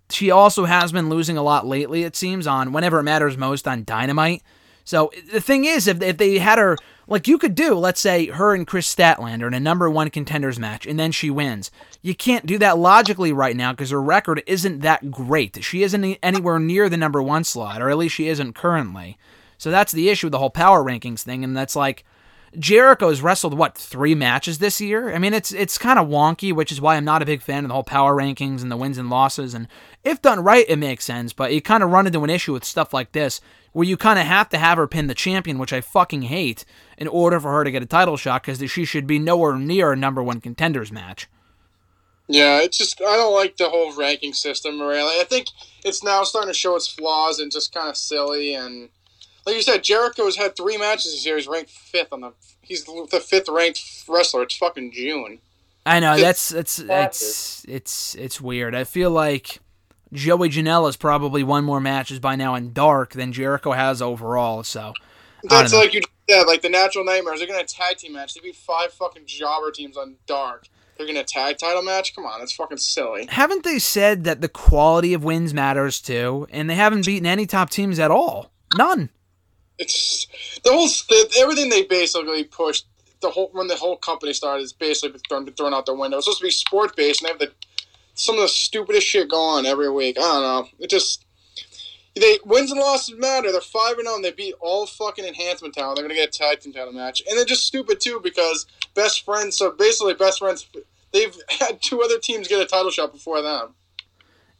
[0.09, 3.67] she also has been losing a lot lately, it seems, on whenever it matters most
[3.67, 4.41] on Dynamite.
[4.83, 6.77] So the thing is, if, if they had her,
[7.07, 10.59] like you could do, let's say her and Kris Statlander in a number one contenders
[10.59, 11.71] match, and then she wins.
[12.01, 15.63] You can't do that logically right now because her record isn't that great.
[15.63, 19.17] She isn't anywhere near the number one slot, or at least she isn't currently.
[19.57, 22.03] So that's the issue with the whole power rankings thing, and that's like
[22.57, 25.13] Jericho's wrestled what three matches this year.
[25.13, 27.63] I mean, it's it's kind of wonky, which is why I'm not a big fan
[27.63, 29.53] of the whole power rankings and the wins and losses.
[29.53, 29.67] And
[30.03, 31.33] if done right, it makes sense.
[31.33, 33.41] But you kind of run into an issue with stuff like this,
[33.71, 36.65] where you kind of have to have her pin the champion, which I fucking hate,
[36.97, 39.91] in order for her to get a title shot, because she should be nowhere near
[39.91, 41.27] a number one contenders match.
[42.27, 45.19] Yeah, it's just I don't like the whole ranking system really.
[45.19, 45.47] I think
[45.83, 48.89] it's now starting to show its flaws and just kind of silly and
[49.45, 51.37] like you said, Jericho's had three matches this year.
[51.37, 52.33] He's ranked fifth on the.
[52.61, 54.43] He's the fifth ranked wrestler.
[54.43, 55.39] It's fucking June.
[55.85, 58.73] I know that's it's it's it's it's weird.
[58.73, 59.59] I feel like
[60.13, 64.63] Joey Janela's probably won more matches by now in Dark than Jericho has overall.
[64.63, 64.93] So
[65.43, 67.39] That's like you said, like the Natural Nightmares.
[67.39, 68.33] They're gonna tag team match.
[68.33, 70.67] They beat five fucking jobber teams on Dark.
[70.97, 72.15] They're gonna tag title match.
[72.15, 73.25] Come on, that's fucking silly.
[73.29, 76.47] haven't they said that the quality of wins matters too?
[76.49, 78.51] And they haven't beaten any top teams at all.
[78.77, 79.09] None.
[79.79, 80.27] It's
[80.63, 82.85] the whole the, everything they basically pushed.
[83.21, 86.17] The whole when the whole company started is basically thrown, thrown out the window.
[86.17, 87.51] It's supposed to be sport based, and they have the
[88.15, 90.17] some of the stupidest shit going every week.
[90.17, 90.67] I don't know.
[90.79, 91.25] It just
[92.15, 93.51] they wins and losses matter.
[93.51, 95.95] They're five and zero, and they beat all fucking enhancement talent.
[95.95, 99.25] They're gonna get a tag team title match, and they're just stupid too because best
[99.25, 99.57] friends.
[99.57, 100.67] So basically, best friends.
[101.11, 103.73] They've had two other teams get a title shot before them.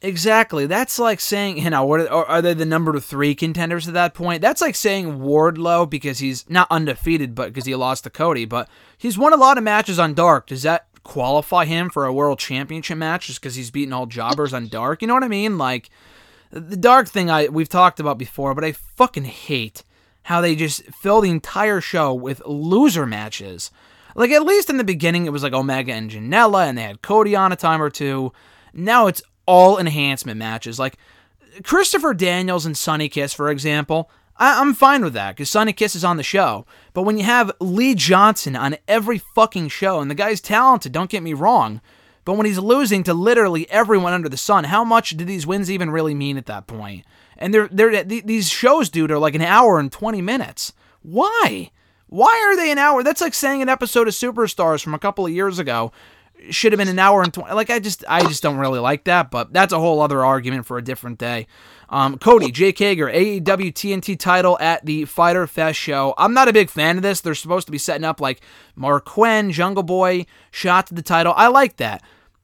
[0.04, 0.66] Exactly.
[0.66, 4.14] That's like saying, you know, what are, are they the number three contenders at that
[4.14, 4.41] point?
[4.41, 8.68] That's like saying Wardlow because he's not undefeated, but because he lost to Cody, but
[8.97, 10.47] he's won a lot of matches on Dark.
[10.47, 14.54] Does that qualify him for a world championship match just because he's beaten all jobbers
[14.54, 15.01] on Dark?
[15.01, 15.58] You know what I mean?
[15.58, 15.89] Like
[16.51, 19.86] the Dark thing, I we've talked about before, but I fucking hate
[20.24, 23.72] how they just fill the entire show with loser matches.
[24.16, 27.01] Like at least in the beginning, it was like Omega and Janela, and they had
[27.01, 28.34] Cody on a time or two.
[28.74, 30.80] Now it's all enhancement matches.
[30.80, 30.98] Like
[31.64, 34.10] Christopher Daniels and Sonny Kiss, for example.
[34.38, 36.66] I- I'm fine with that because Sonny Kiss is on the show.
[36.94, 41.10] But when you have Lee Johnson on every fucking show, and the guy's talented, don't
[41.10, 41.82] get me wrong,
[42.26, 45.70] but when he's losing to literally everyone under the sun, how much do these wins
[45.70, 47.06] even really mean at that point?
[47.38, 50.74] And they're they're th- these shows, dude, are like an hour and twenty minutes.
[51.02, 51.70] Why?
[52.08, 53.04] Why are they an hour?
[53.04, 55.91] That's like saying an episode of Superstars from a couple of years ago
[56.50, 59.06] should have been an hour and 20 like I just I just don't really like
[59.06, 61.48] that, but that's a whole other argument for a different day.
[61.89, 66.16] Um, Cody, Jake Hager, AEW TNT title at the Fyter Fest show.
[66.18, 67.22] I'm not a big fan of this.
[67.22, 68.41] They're supposed to be setting up like
[68.76, 71.34] Marq Quen, Jungle Boy, shot to the title.
[71.36, 72.02] I like that.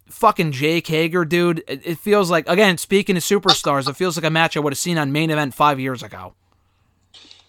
[0.07, 1.63] Fucking Jake Hager, dude.
[1.67, 4.73] It, it feels like, again, speaking of superstars, it feels like a match I would
[4.73, 6.35] have seen on main event five years ago.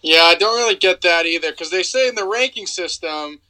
[0.00, 3.40] Yeah, I don't really get that either because they say in the ranking system,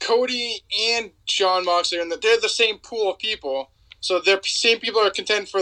[0.00, 3.70] Cody and Jon Moxley, and they're the same pool of people.
[4.00, 5.60] So they're same people are contend for.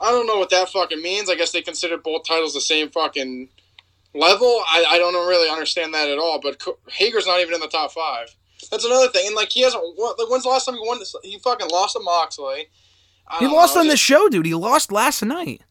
[0.00, 1.28] I don't know what that fucking means.
[1.28, 3.48] I guess they consider both titles the same fucking
[4.14, 4.62] level.
[4.68, 6.40] I, I don't really understand that at all.
[6.40, 8.34] But Hager's not even in the top five.
[8.70, 9.26] That's another thing.
[9.26, 9.82] And like he hasn't.
[9.98, 10.98] Like, when's the last time he won?
[10.98, 11.14] This?
[11.22, 12.68] He fucking lost to Moxley.
[13.38, 14.46] He lost know, on just, the show, dude.
[14.46, 15.62] He lost last night.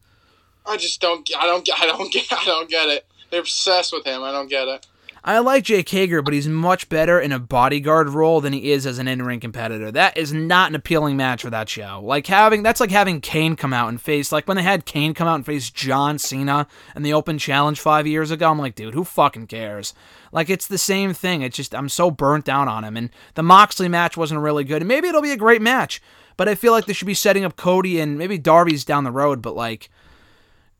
[0.66, 1.28] I just don't.
[1.38, 1.68] I don't.
[1.78, 2.26] I don't get.
[2.32, 3.06] I don't get it.
[3.30, 4.22] They're obsessed with him.
[4.22, 4.86] I don't get it.
[5.22, 8.86] I like Jake Hager, but he's much better in a bodyguard role than he is
[8.86, 9.90] as an in-ring competitor.
[9.90, 12.00] That is not an appealing match for that show.
[12.02, 15.12] Like having that's like having Kane come out and face like when they had Kane
[15.12, 16.66] come out and face John Cena
[16.96, 18.50] in the Open Challenge five years ago.
[18.50, 19.92] I'm like, dude, who fucking cares?
[20.32, 21.42] Like it's the same thing.
[21.42, 22.96] It's just I'm so burnt down on him.
[22.96, 24.80] And the Moxley match wasn't really good.
[24.80, 26.00] And maybe it'll be a great match,
[26.38, 29.10] but I feel like they should be setting up Cody and maybe Darby's down the
[29.10, 29.42] road.
[29.42, 29.90] But like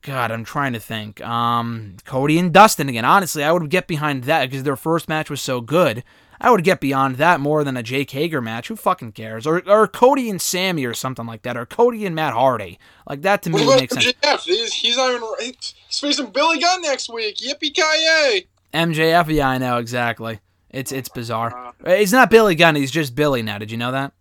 [0.03, 1.20] God, I'm trying to think.
[1.20, 3.05] Um, Cody and Dustin again.
[3.05, 6.03] Honestly, I would get behind that because their first match was so good.
[6.40, 8.68] I would get beyond that more than a Jake Hager match.
[8.68, 9.46] Who fucking cares?
[9.46, 11.57] Or, or Cody and Sammy or something like that.
[11.57, 12.78] Or Cody and Matt Hardy.
[13.07, 14.24] Like that to me makes MJF?
[14.24, 14.44] sense.
[14.44, 15.55] He's, he's not even.
[15.86, 17.36] He's facing Billy Gunn next week.
[17.36, 20.40] Yippee ki MJF, yeah, I know exactly.
[20.70, 21.74] It's it's bizarre.
[21.84, 22.76] Uh, he's not Billy Gunn.
[22.76, 23.59] He's just Billy now.
[23.59, 24.12] Did you know that?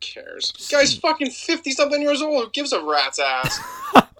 [0.00, 0.52] Cares.
[0.58, 2.44] This guy's fucking fifty something years old.
[2.44, 3.60] Who gives a rat's ass?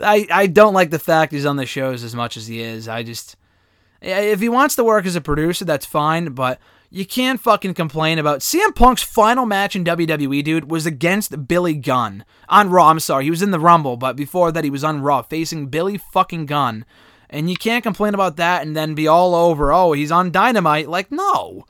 [0.00, 2.88] I, I don't like the fact he's on the shows as much as he is.
[2.88, 3.36] I just
[4.02, 6.58] if he wants to work as a producer, that's fine, but
[6.88, 11.74] you can't fucking complain about CM Punk's final match in WWE, dude, was against Billy
[11.74, 12.88] Gunn on Raw.
[12.88, 15.68] I'm sorry, he was in the Rumble, but before that he was on Raw facing
[15.68, 16.84] Billy fucking Gunn.
[17.28, 20.88] And you can't complain about that and then be all over, oh, he's on Dynamite.
[20.88, 21.64] Like, no.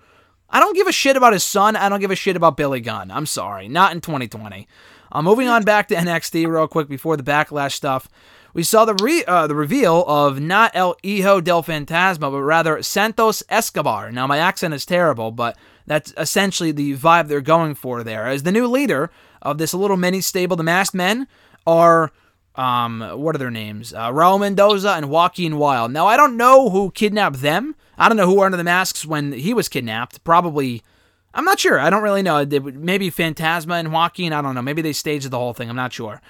[0.48, 1.76] I don't give a shit about his son.
[1.76, 3.10] I don't give a shit about Billy Gunn.
[3.10, 3.68] I'm sorry.
[3.68, 4.66] Not in 2020.
[5.12, 8.08] Uh, moving on back to NXT real quick before the backlash stuff.
[8.52, 12.82] We saw the re- uh, the reveal of not El Hijo del Fantasma, but rather
[12.82, 14.10] Santos Escobar.
[14.10, 15.56] Now, my accent is terrible, but
[15.86, 18.26] that's essentially the vibe they're going for there.
[18.26, 19.10] As the new leader
[19.42, 21.28] of this little mini stable, the Masked Men
[21.66, 22.10] are,
[22.56, 23.94] um, what are their names?
[23.94, 25.92] Uh, Raul Mendoza and Joaquin Wilde.
[25.92, 27.76] Now, I don't know who kidnapped them.
[27.96, 30.24] I don't know who were under the masks when he was kidnapped.
[30.24, 30.82] Probably
[31.34, 31.78] I'm not sure.
[31.78, 32.44] I don't really know.
[32.44, 34.32] Maybe Fantasma and Joaquin.
[34.32, 34.62] I don't know.
[34.62, 35.70] Maybe they staged the whole thing.
[35.70, 36.20] I'm not sure.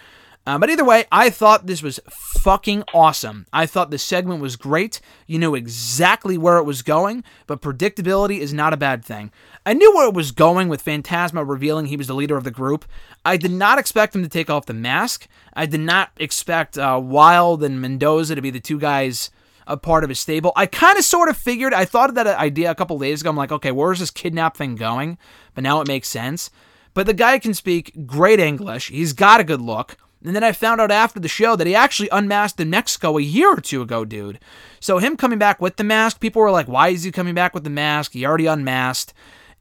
[0.46, 3.46] Uh, but either way, I thought this was fucking awesome.
[3.52, 5.00] I thought the segment was great.
[5.26, 9.32] You knew exactly where it was going, but predictability is not a bad thing.
[9.66, 12.50] I knew where it was going with Fantasma revealing he was the leader of the
[12.50, 12.86] group.
[13.24, 15.28] I did not expect him to take off the mask.
[15.52, 19.30] I did not expect uh, Wilde and Mendoza to be the two guys
[19.70, 20.52] a part of his stable.
[20.56, 23.30] I kind of sort of figured, I thought of that idea a couple days ago.
[23.30, 25.16] I'm like, okay, where's this kidnap thing going?
[25.54, 26.50] But now it makes sense.
[26.92, 28.88] But the guy can speak great English.
[28.88, 29.96] He's got a good look.
[30.24, 33.22] And then I found out after the show that he actually unmasked in Mexico a
[33.22, 34.38] year or two ago, dude.
[34.80, 37.54] So him coming back with the mask, people were like, why is he coming back
[37.54, 38.12] with the mask?
[38.12, 39.14] He already unmasked.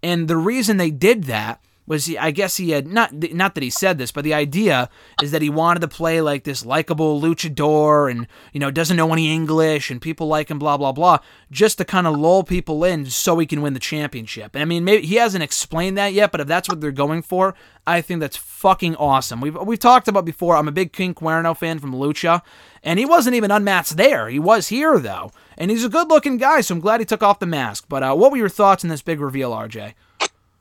[0.03, 3.64] And the reason they did that was he I guess he had not not that
[3.64, 4.90] he said this, but the idea
[5.22, 9.12] is that he wanted to play like this likable luchador and you know doesn't know
[9.12, 11.18] any English and people like him blah blah blah
[11.52, 14.56] just to kind of lull people in so he can win the championship.
[14.56, 17.24] And I mean maybe he hasn't explained that yet, but if that's what they're going
[17.24, 17.56] for,
[17.88, 19.42] I think that's fucking awesome.
[19.42, 20.56] We've we've talked about before.
[20.56, 22.44] I'm a big King Cuerno fan from Lucha,
[22.84, 24.30] and he wasn't even unmatched there.
[24.30, 27.24] He was here though, and he's a good looking guy, so I'm glad he took
[27.24, 27.86] off the mask.
[27.90, 29.96] But uh, what were your thoughts on this big reveal, RJ?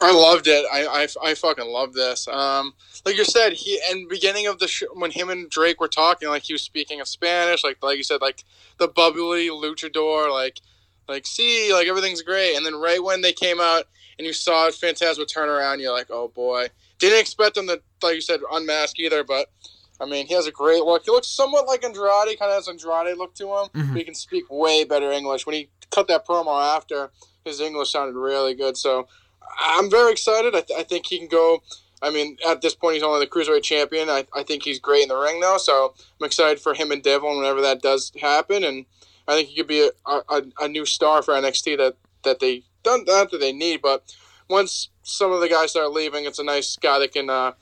[0.01, 0.64] I loved it.
[0.72, 2.28] I, I, I fucking love this.
[2.28, 2.72] Um,
[3.05, 6.28] like you said, he and beginning of the show when him and Drake were talking,
[6.28, 8.44] like he was speaking of Spanish, like like you said, like
[8.78, 10.61] the bubbly luchador, like
[11.09, 12.55] like see, like everything's great.
[12.57, 13.84] And then right when they came out
[14.18, 16.68] and you saw Fantasma turn around, you're like, oh boy.
[16.99, 19.46] Didn't expect him to, like you said, unmask either, but
[20.01, 21.05] I mean, he has a great look.
[21.05, 23.68] He looks somewhat like Andrade, kind of has Andrade look to him.
[23.68, 23.92] Mm-hmm.
[23.92, 25.46] But he can speak way better English.
[25.46, 27.11] When he cut that promo after,
[27.44, 28.76] his English sounded really good.
[28.76, 29.09] So
[29.59, 30.55] I'm very excited.
[30.55, 31.62] I, th- I think he can go.
[32.01, 34.09] I mean, at this point, he's only the cruiserweight champion.
[34.09, 35.59] I, I think he's great in the ring, though.
[35.59, 38.62] So I'm excited for him and Devlin whenever that does happen.
[38.62, 38.86] And
[39.26, 42.62] I think he could be a, a, a new star for NXT that, that they
[42.84, 44.14] don't that they need, but
[44.49, 47.53] once some of the guys start leaving, it's a nice guy that can uh,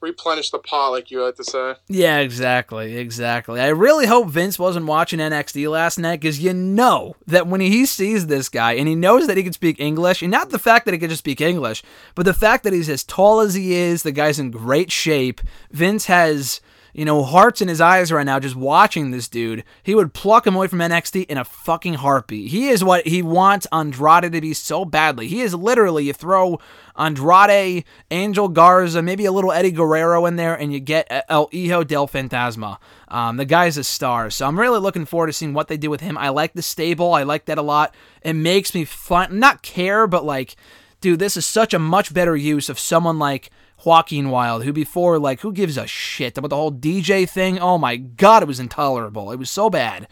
[0.00, 1.74] replenish the pot, like you like to say.
[1.88, 3.60] Yeah, exactly, exactly.
[3.60, 7.86] I really hope Vince wasn't watching NXT last night because you know that when he
[7.86, 10.84] sees this guy and he knows that he can speak English, and not the fact
[10.84, 11.82] that he can just speak English,
[12.14, 15.40] but the fact that he's as tall as he is, the guy's in great shape.
[15.70, 16.60] Vince has
[16.98, 19.62] you know, hearts in his eyes right now just watching this dude.
[19.84, 22.50] He would pluck him away from NXT in a fucking heartbeat.
[22.50, 25.28] He is what he wants Andrade to be so badly.
[25.28, 26.58] He is literally, you throw
[26.96, 31.84] Andrade, Angel Garza, maybe a little Eddie Guerrero in there, and you get El Hijo
[31.84, 32.78] del Fantasma.
[33.06, 34.28] Um, the guy's a star.
[34.28, 36.18] So I'm really looking forward to seeing what they do with him.
[36.18, 37.14] I like the stable.
[37.14, 37.94] I like that a lot.
[38.22, 40.56] It makes me fun, not care, but like,
[41.00, 43.52] dude, this is such a much better use of someone like
[43.84, 47.58] Joaquin Wilde, who before, like, who gives a shit about the whole DJ thing?
[47.58, 49.30] Oh my god, it was intolerable.
[49.30, 50.08] It was so bad.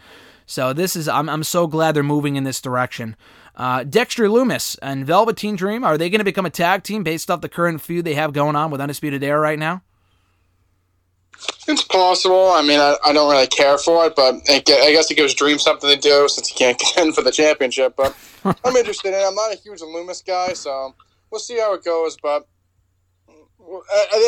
[0.46, 3.16] So this is, I'm, I'm so glad they're moving in this direction.
[3.56, 7.30] Uh, Dexter Lumis and Velveteen Dream, are they going to become a tag team based
[7.30, 9.82] off the current feud they have going on with Undisputed Era right now?
[11.68, 12.50] It's possible.
[12.50, 15.58] I mean, I, I don't really care for it, but I guess it gives Dream
[15.58, 17.94] something to do since he can't contend for the championship.
[17.96, 19.24] But I'm interested in it.
[19.26, 20.94] I'm not a huge Lumis guy, so
[21.30, 22.16] we'll see how it goes.
[22.22, 22.46] But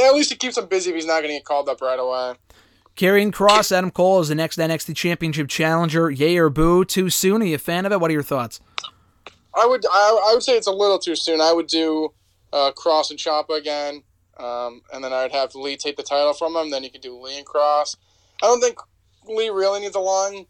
[0.06, 1.98] at least it keeps him busy if he's not going to get called up right
[1.98, 2.34] away.
[2.96, 6.10] Karrion Kross, Adam Cole is the next NXT Championship challenger.
[6.10, 6.84] Yay or boo?
[6.84, 7.42] Too soon?
[7.42, 8.00] Are you a fan of it?
[8.00, 8.60] What are your thoughts?
[9.54, 11.40] I would I, I would say it's a little too soon.
[11.40, 12.12] I would do
[12.52, 14.02] uh, Kross and Ciampa again,
[14.38, 16.70] um, and then I'd have Lee take the title from him.
[16.70, 17.96] Then you could do Lee and Kross.
[18.42, 18.78] I don't think
[19.26, 20.46] Lee really needs a long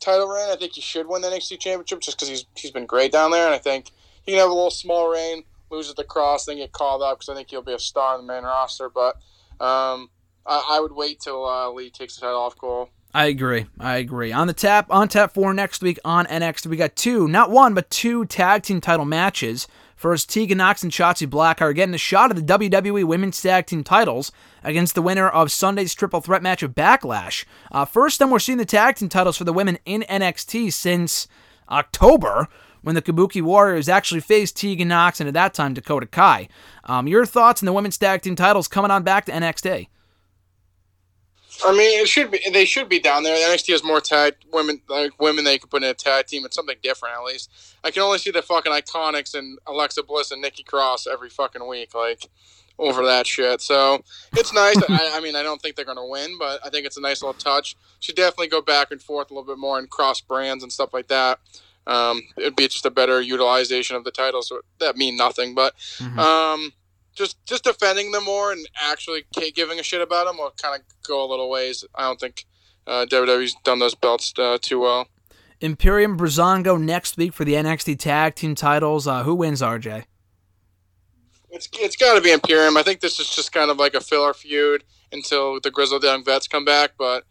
[0.00, 0.50] title reign.
[0.50, 3.30] I think he should win the NXT Championship just because he's he's been great down
[3.30, 3.90] there, and I think
[4.24, 7.28] he can have a little small reign loses the Kross, then get called up because
[7.28, 8.88] I think he'll be a star in the main roster.
[8.88, 9.16] But
[9.60, 10.10] um,
[10.46, 12.90] I, I, would wait till uh, Lee takes the title off Cole.
[13.12, 13.66] I agree.
[13.78, 14.32] I agree.
[14.32, 17.72] On the tap, on tap four next week on NXT, we got two, not one,
[17.72, 19.68] but two tag team title matches.
[19.94, 23.66] First, Tegan Nox and Shotzi Black are getting a shot at the WWE Women's Tag
[23.66, 27.44] Team titles against the winner of Sunday's triple threat match of Backlash.
[27.70, 31.28] Uh, first time we're seeing the tag team titles for the women in NXT since
[31.70, 32.48] October
[32.84, 36.48] when the Kabuki Warriors actually faced Tegan Nox and at that time Dakota Kai.
[36.84, 39.88] Um, your thoughts on the women's tag team titles coming on back to NXT?
[41.64, 42.40] I mean, it should be.
[42.52, 43.36] They should be down there.
[43.48, 46.44] NXT has more tag women, like women they can put in a tag team.
[46.44, 47.50] It's something different, at least.
[47.84, 51.66] I can only see the fucking iconics and Alexa Bliss and Nikki Cross every fucking
[51.66, 52.28] week, like
[52.78, 53.60] over that shit.
[53.60, 54.76] So it's nice.
[54.88, 57.22] I, I, mean, I don't think they're gonna win, but I think it's a nice
[57.22, 57.76] little touch.
[58.00, 60.92] Should definitely go back and forth a little bit more and cross brands and stuff
[60.92, 61.38] like that.
[61.86, 64.48] Um, it'd be just a better utilization of the titles.
[64.48, 66.18] So that mean nothing, but mm-hmm.
[66.18, 66.72] um,
[67.14, 69.24] just just defending them more and actually
[69.54, 71.84] giving a shit about them will kind of go a little ways.
[71.94, 72.46] I don't think
[72.86, 75.08] uh, WWE's done those belts uh, too well.
[75.60, 79.06] Imperium Breezango next week for the NXT Tag Team titles.
[79.06, 80.04] Uh, who wins, RJ?
[81.50, 82.76] It's it's got to be Imperium.
[82.76, 86.24] I think this is just kind of like a filler feud until the Grizzled Young
[86.24, 87.24] Vets come back, but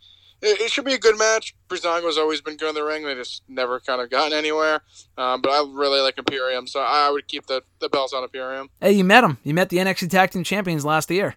[0.44, 1.56] it, it, should be a good match.
[1.68, 3.04] Breezango's always been good in the ring.
[3.04, 4.82] They just never kind of gotten anywhere.
[5.18, 8.70] Um, but I really like Imperium, so I would keep the, the belts on Imperium.
[8.82, 9.38] Hey, you met him.
[9.44, 11.36] You met the NXT Tag Team Champions last year.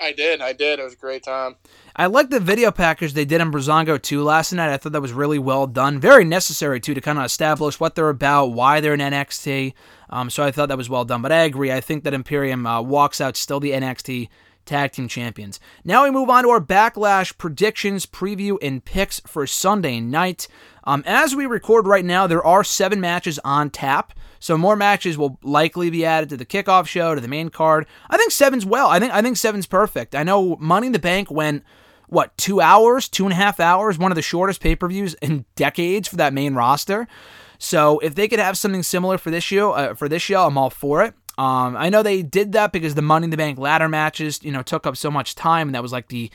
[0.00, 0.40] I did.
[0.40, 0.80] I did.
[0.80, 1.54] It was a great time.
[1.94, 4.72] I like the video package they did on Breezango 2 last night.
[4.72, 6.00] I thought that was really well done.
[6.00, 9.72] Very necessary, too, to kind of establish what they're about, why they're in NXT.
[10.10, 11.22] Um, so I thought that was well done.
[11.22, 11.70] But I agree.
[11.70, 14.28] I think that Imperium uh, walks out still the NXT
[14.64, 15.60] Tag Team Champions.
[15.84, 20.48] Now we move on to our Backlash predictions, preview, and picks for Sunday night.
[20.84, 24.12] Um, as we record right now, there are seven matches on tap.
[24.38, 27.86] So more matches will likely be added to the kickoff show, to the main card.
[28.10, 28.88] I think seven's well.
[28.88, 30.14] I think I think seven's perfect.
[30.14, 31.64] I know Money in the Bank went
[32.08, 35.14] what two hours, two and a half hours, one of the shortest pay per views
[35.14, 37.08] in decades for that main roster.
[37.58, 40.58] So if they could have something similar for this show, uh, for this show, I'm
[40.58, 41.14] all for it.
[41.36, 44.52] Um, I know they did that because the Money in the Bank ladder matches, you
[44.52, 46.30] know, took up so much time, and that was like the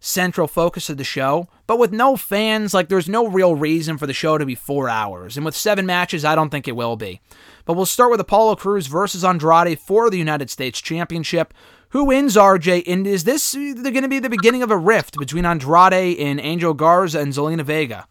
[0.00, 1.46] central focus of the show.
[1.66, 4.88] But with no fans, like there's no real reason for the show to be four
[4.88, 5.36] hours.
[5.36, 7.20] And with seven matches, I don't think it will be.
[7.64, 11.54] But we'll start with Apollo Crews versus Andrade for the United States Championship.
[11.90, 12.84] Who wins, RJ?
[12.86, 16.72] And is this going to be the beginning of a rift between Andrade and Angel
[16.72, 18.06] Garza and Zelina Vega?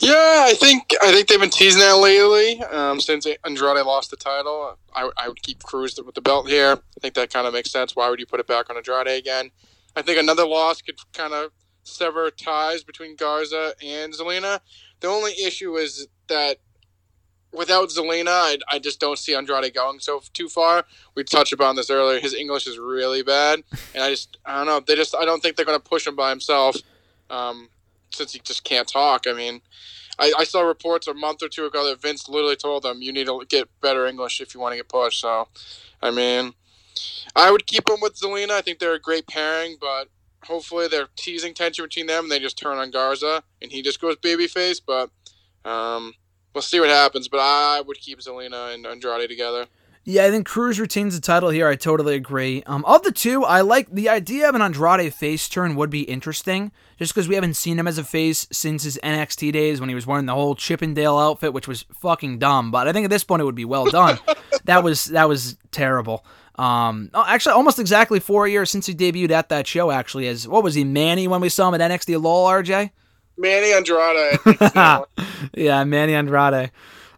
[0.00, 2.60] Yeah, I think I think they've been teasing that lately.
[2.62, 6.72] Um, since Andrade lost the title, I, I would keep Crews with the belt here.
[6.72, 7.94] I think that kind of makes sense.
[7.94, 9.50] Why would you put it back on Andrade again?
[9.94, 11.52] I think another loss could kind of
[11.84, 14.60] sever ties between Garza and Zelina.
[15.00, 16.58] The only issue is that
[17.52, 20.84] without Zelina, I, I just don't see Andrade going so too far.
[21.14, 22.20] We touched upon this earlier.
[22.20, 23.62] His English is really bad,
[23.94, 24.80] and I just I don't know.
[24.80, 26.76] They just I don't think they're going to push him by himself.
[27.30, 27.68] Um,
[28.14, 29.26] since he just can't talk.
[29.26, 29.62] I mean,
[30.18, 33.12] I, I, saw reports a month or two ago that Vince literally told them you
[33.12, 35.20] need to get better English if you want to get pushed.
[35.20, 35.48] So,
[36.02, 36.52] I mean,
[37.34, 38.50] I would keep them with Zelina.
[38.50, 40.08] I think they're a great pairing, but
[40.44, 44.00] hopefully they're teasing tension between them and they just turn on Garza and he just
[44.00, 44.80] goes babyface.
[44.84, 45.10] But
[45.68, 46.14] um,
[46.54, 47.28] we'll see what happens.
[47.28, 49.66] But I would keep Zelina and Andrade together.
[50.04, 51.68] Yeah, I think Crews retains the title here.
[51.68, 52.64] I totally agree.
[52.66, 56.02] Um, of the two, I like the idea of an Andrade face turn would be
[56.02, 59.88] interesting, just because we haven't seen him as a face since his NXT days when
[59.88, 62.72] he was wearing the whole Chippendale outfit, which was fucking dumb.
[62.72, 64.18] But I think at this point it would be well done.
[64.64, 66.24] that was that was terrible.
[66.56, 69.92] Um, actually, almost exactly four years since he debuted at that show.
[69.92, 72.90] Actually, as what was he, Manny, when we saw him at NXT LOL, RJ?
[73.38, 74.38] Manny Andrade.
[75.54, 76.72] yeah, Manny Andrade.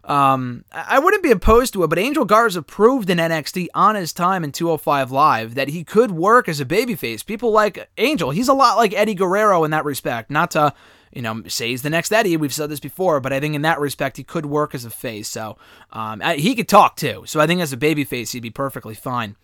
[0.05, 4.13] Um, I wouldn't be opposed to it, but Angel Garza proved in NXT on his
[4.13, 7.25] time in 205 Live that he could work as a babyface.
[7.25, 8.29] People like Angel.
[8.29, 10.29] He's a lot like Eddie Guerrero in that respect.
[10.29, 10.75] Not to,
[11.11, 12.37] you know, say he's the next Eddie.
[12.37, 14.91] We've said this before, but I think in that respect he could work as a
[14.91, 15.27] face.
[15.27, 15.57] So
[15.91, 17.23] um, he could talk too.
[17.25, 19.35] So I think as a babyface he'd be perfectly fine.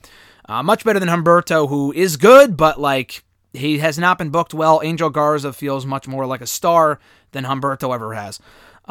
[0.47, 4.53] Uh, much better than Humberto, who is good, but like he has not been booked
[4.53, 4.79] well.
[4.83, 6.99] Angel Garza feels much more like a star
[7.31, 8.39] than Humberto ever has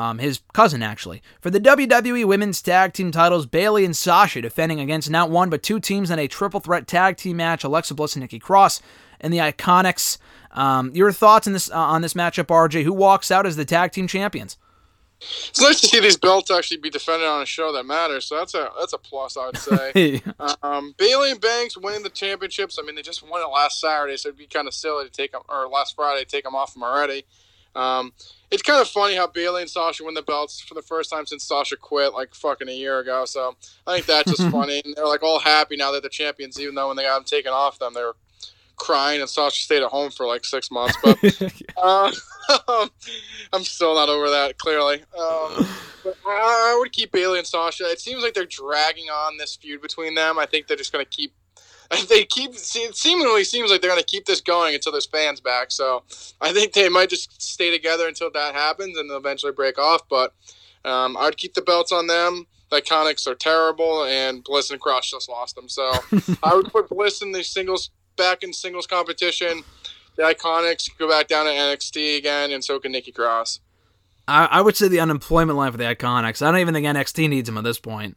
[0.00, 1.22] um, his cousin actually.
[1.40, 5.62] For the WWE Women's Tag Team titles, Bayley and Sasha defending against not one but
[5.62, 8.80] two teams in a triple threat tag team match: Alexa Bliss and Nikki Cross,
[9.20, 10.16] and the Iconics.
[10.52, 12.82] Um, your thoughts on this uh, on this matchup, RJ?
[12.84, 14.56] Who walks out as the tag team champions?
[15.20, 18.24] It's nice to see these belts actually be defended on a show that matters.
[18.24, 20.22] So that's a that's a plus, I would say.
[20.62, 22.78] um, Bayley and Banks winning the championships.
[22.78, 25.10] I mean, they just won it last Saturday, so it'd be kind of silly to
[25.10, 27.26] take them or last Friday to take them off them already.
[27.76, 28.14] Um,
[28.50, 31.24] it's kind of funny how Bayley and Sasha win the belts for the first time
[31.24, 33.24] since Sasha quit like fucking a year ago.
[33.24, 34.82] So I think that's just funny.
[34.84, 37.24] And they're like all happy now that they're champions, even though when they got them
[37.24, 38.16] taken off them, they were
[38.76, 40.96] crying and Sasha stayed at home for like six months.
[41.02, 41.18] But
[41.76, 42.10] uh,
[43.52, 45.02] I'm still not over that, clearly.
[45.16, 45.66] Um,
[46.02, 47.84] but I would keep Bayley and Sasha.
[47.84, 50.38] It seems like they're dragging on this feud between them.
[50.38, 51.32] I think they're just going to keep
[52.08, 55.40] they keep it seemingly seems like they're going to keep this going until there's fans
[55.40, 55.72] back.
[55.72, 56.04] So
[56.40, 60.02] I think they might just stay together until that happens and they'll eventually break off.
[60.08, 60.32] But
[60.84, 62.46] um, I'd keep the belts on them.
[62.70, 65.68] The Iconics are terrible, and Bliss and Cross just lost them.
[65.68, 65.90] So
[66.44, 69.64] I would put Bliss in the singles back in singles competition.
[70.14, 73.58] The Iconics go back down to NXT again, and so can Nikki Cross.
[74.28, 76.46] I, I would say the unemployment line for the Iconics.
[76.46, 78.16] I don't even think NXT needs them at this point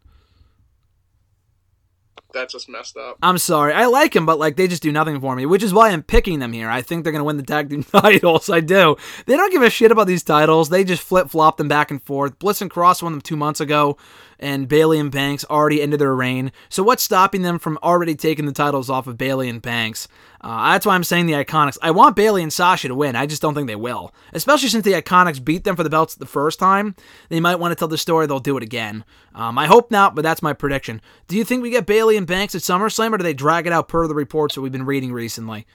[2.34, 3.18] that's just messed up.
[3.22, 3.74] I'm sorry.
[3.74, 6.04] I like him, but like they just do nothing for me, which is why I'm
[6.04, 6.70] picking them here.
[6.70, 8.50] I think they're gonna win the tag team titles.
[8.50, 8.96] I do.
[9.26, 10.70] They don't give a shit about these titles.
[10.70, 12.40] They just flip flop them back and forth.
[12.40, 13.98] Bliss and Cross won them two months ago
[14.44, 16.52] and Bayley and Banks already ended their reign.
[16.70, 20.08] So what's stopping them from already taking the titles off of Bayley and Banks?
[20.42, 21.78] Uh, that's why I'm saying the Iconics.
[21.82, 23.16] I want Bayley and Sasha to win.
[23.16, 24.14] I just don't think they will.
[24.34, 26.96] Especially since the Iconics beat them for the belts the first time.
[27.30, 29.06] They might want to tell the story they'll do it again.
[29.34, 31.02] Um, I hope not, but that's my prediction.
[31.30, 33.74] Do you think we get Bayley and Banks at SummerSlam, or do they drag it
[33.74, 35.66] out per the reports that we've been reading recently?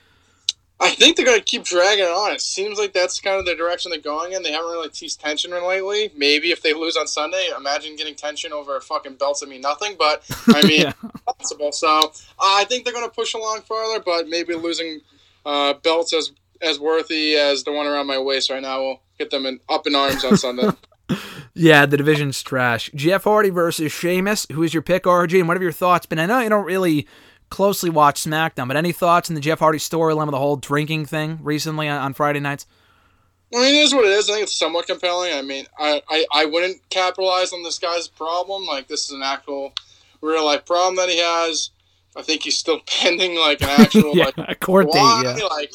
[0.80, 2.32] I think they're going to keep dragging it on.
[2.32, 4.44] It seems like that's kind of the direction they're going in.
[4.44, 6.12] They haven't really teased tension lately.
[6.16, 9.60] Maybe if they lose on Sunday, imagine getting tension over a fucking belts that mean
[9.60, 9.96] nothing.
[9.98, 10.24] But
[10.54, 10.92] I mean, yeah.
[11.26, 11.72] possible.
[11.72, 14.00] So uh, I think they're going to push along farther.
[14.04, 15.00] But maybe losing
[15.44, 16.30] uh, belts as
[16.60, 19.86] as worthy as the one around my waist right now will get them in, up
[19.86, 20.68] in arms on Sunday.
[21.54, 22.90] yeah, the division's trash.
[22.94, 24.46] Jeff Hardy versus Sheamus.
[24.52, 25.38] Who is your pick, RJ?
[25.38, 26.06] And what are your thoughts?
[26.06, 27.06] But I know you don't really
[27.50, 31.06] closely watch SmackDown, but any thoughts on the Jeff Hardy storyline with the whole drinking
[31.06, 32.66] thing recently on, on Friday nights?
[33.54, 34.28] I mean, it is what it is.
[34.28, 35.32] I think it's somewhat compelling.
[35.32, 38.66] I mean, I, I, I wouldn't capitalize on this guy's problem.
[38.66, 39.72] Like, this is an actual
[40.20, 41.70] real life problem that he has.
[42.14, 45.38] I think he's still pending, like, an actual, yeah, like, a court date, yeah.
[45.50, 45.72] Like,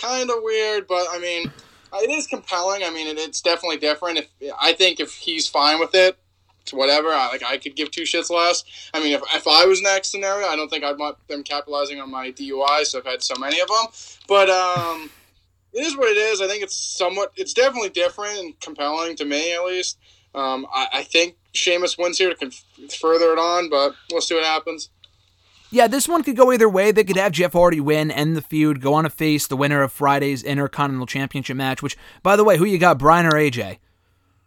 [0.00, 1.50] kind of weird, but I mean,
[1.94, 2.82] it is compelling.
[2.84, 4.18] I mean, it, it's definitely different.
[4.18, 6.18] If I think if he's fine with it,
[6.72, 7.08] whatever.
[7.08, 8.64] I, like I could give two shits less.
[8.92, 12.00] I mean, if, if I was next scenario, I don't think I'd want them capitalizing
[12.00, 12.86] on my DUIs.
[12.86, 13.86] So I've had so many of them,
[14.28, 15.10] but um,
[15.72, 16.40] it is what it is.
[16.40, 19.98] I think it's somewhat, it's definitely different and compelling to me at least.
[20.34, 22.64] Um, I, I think Sheamus wins here to conf-
[23.00, 24.90] further it on, but we'll see what happens.
[25.76, 26.90] Yeah, this one could go either way.
[26.90, 29.82] They could have Jeff Hardy win, end the feud, go on to face the winner
[29.82, 31.82] of Friday's Intercontinental Championship match.
[31.82, 33.76] Which, by the way, who you got, Bryan or AJ?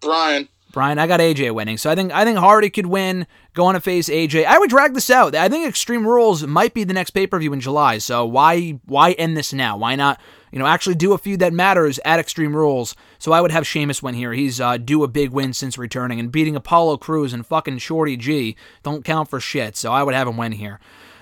[0.01, 0.49] Bryan.
[0.71, 1.77] Brian, I got AJ winning.
[1.77, 4.45] So I think I think Hardy could win, go on to face AJ.
[4.45, 5.35] I would drag this out.
[5.35, 7.99] I think Extreme Rules might be the next pay-per-view in July.
[7.99, 9.77] So why why end this now?
[9.77, 10.19] Why not,
[10.51, 12.95] you know, actually do a feud that matters at Extreme Rules?
[13.19, 14.33] So I would have Sheamus win here.
[14.33, 18.17] He's uh, due a big win since returning and beating Apollo Crews and fucking Shorty
[18.17, 19.77] G don't count for shit.
[19.77, 20.79] So I would have him win here.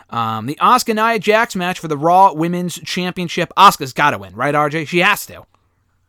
[0.10, 3.52] Um, the Asuka Nia Jax match for the Raw Women's Championship.
[3.58, 4.88] Asuka's got to win, right, RJ?
[4.88, 5.46] She has to.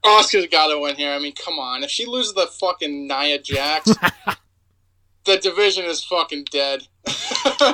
[0.04, 1.12] Asuka's got to win here.
[1.12, 1.82] I mean, come on.
[1.82, 3.90] If she loses the fucking Nia Jax,
[5.24, 6.86] the division is fucking dead.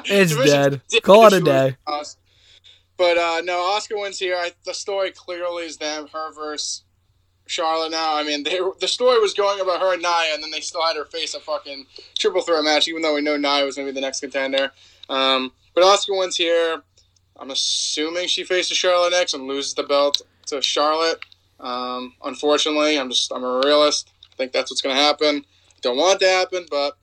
[0.06, 1.02] It's Division's dead.
[1.02, 1.76] Call it a day.
[2.96, 4.36] But uh, no, Asuka wins here.
[4.36, 6.84] I, the story clearly is them, her versus
[7.46, 7.90] Charlotte.
[7.90, 10.60] Now, I mean, they, the story was going about her and Nia, and then they
[10.60, 11.86] still had her face a fucking
[12.18, 14.70] triple threat match, even though we know Nia was going to be the next contender.
[15.08, 16.82] Um, but Asuka wins here.
[17.36, 21.18] I'm assuming she faces Charlotte next and loses the belt to Charlotte.
[21.60, 24.10] Um, unfortunately, I'm just I'm a realist.
[24.32, 25.44] I think that's what's going to happen.
[25.82, 26.96] Don't want it to happen, but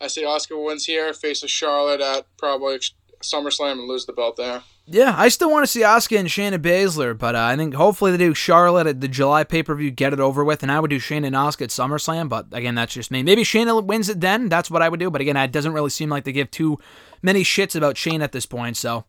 [0.00, 2.78] I say Asuka wins here, faces Charlotte at probably
[3.22, 4.62] SummerSlam and lose the belt there.
[4.90, 8.10] Yeah, I still want to see Asuka and Shayna Baszler, but uh, I think hopefully
[8.12, 10.80] they do Charlotte at the July pay per view, get it over with, and I
[10.80, 12.30] would do Shayna and Asuka at SummerSlam.
[12.30, 13.22] But again, that's just me.
[13.22, 14.48] Maybe Shayna wins it then.
[14.48, 15.10] That's what I would do.
[15.10, 16.78] But again, it doesn't really seem like they give too
[17.22, 18.76] many shits about Shane at this point.
[18.76, 19.04] So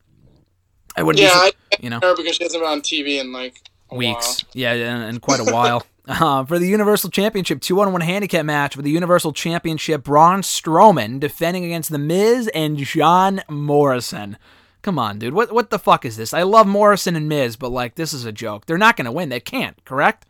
[0.95, 1.22] I wouldn't.
[1.22, 4.43] Yeah, be, I you know, because she hasn't been on TV in like weeks.
[4.43, 4.51] while.
[4.53, 5.86] Yeah, in, in quite a while.
[6.10, 10.41] Uh, for the Universal Championship, two on one handicap match for the Universal Championship, Braun
[10.41, 14.36] Strowman defending against The Miz and John Morrison.
[14.82, 15.36] Come on, dude.
[15.36, 16.34] What what the fuck is this?
[16.34, 18.66] I love Morrison and Miz, but like this is a joke.
[18.66, 19.30] They're not gonna win.
[19.30, 19.84] They can't.
[19.86, 20.26] Correct?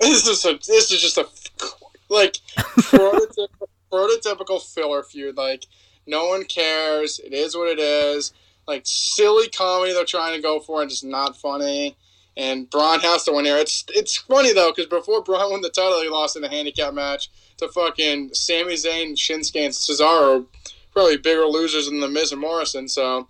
[0.00, 1.28] This is a this is just a
[2.08, 5.36] like prototypical, prototypical filler feud.
[5.36, 5.66] Like
[6.10, 7.18] no one cares.
[7.20, 8.32] It is what it is.
[8.66, 11.96] Like silly comedy they're trying to go for and just not funny.
[12.36, 13.56] And Braun has to win here.
[13.56, 16.94] It's it's funny though because before Braun won the title, he lost in a handicap
[16.94, 20.46] match to fucking Sami Zayn, Shinsuke, and Cesaro.
[20.92, 22.88] Probably bigger losers than the Miz and Morrison.
[22.88, 23.28] So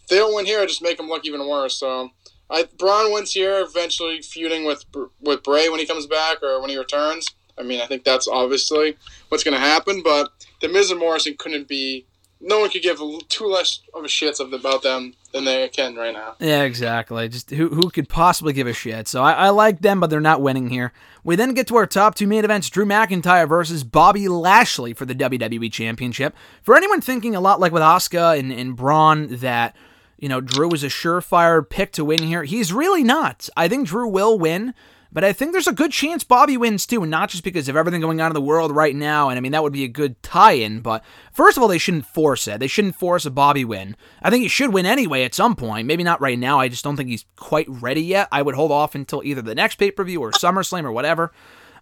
[0.00, 1.76] if they don't win here, just make them look even worse.
[1.76, 2.10] So
[2.50, 4.84] I Braun wins here, eventually feuding with
[5.20, 7.28] with Bray when he comes back or when he returns.
[7.58, 8.96] I mean, I think that's obviously
[9.28, 10.02] what's going to happen.
[10.02, 10.30] But
[10.60, 12.06] the Miz and Morrison couldn't be.
[12.44, 16.12] No one could give two less of a shit about them than they can right
[16.12, 16.34] now.
[16.40, 17.28] Yeah, exactly.
[17.28, 19.06] Just who who could possibly give a shit?
[19.06, 20.92] So I, I like them, but they're not winning here.
[21.22, 25.06] We then get to our top two main events: Drew McIntyre versus Bobby Lashley for
[25.06, 26.34] the WWE Championship.
[26.62, 29.76] For anyone thinking a lot like with Asuka and, and Braun that
[30.18, 33.48] you know Drew is a surefire pick to win here, he's really not.
[33.56, 34.74] I think Drew will win.
[35.14, 37.76] But I think there's a good chance Bobby wins too, and not just because of
[37.76, 39.28] everything going on in the world right now.
[39.28, 40.80] And I mean, that would be a good tie in.
[40.80, 41.04] But
[41.34, 42.60] first of all, they shouldn't force it.
[42.60, 43.94] They shouldn't force a Bobby win.
[44.22, 45.86] I think he should win anyway at some point.
[45.86, 46.58] Maybe not right now.
[46.58, 48.28] I just don't think he's quite ready yet.
[48.32, 51.30] I would hold off until either the next pay per view or SummerSlam or whatever.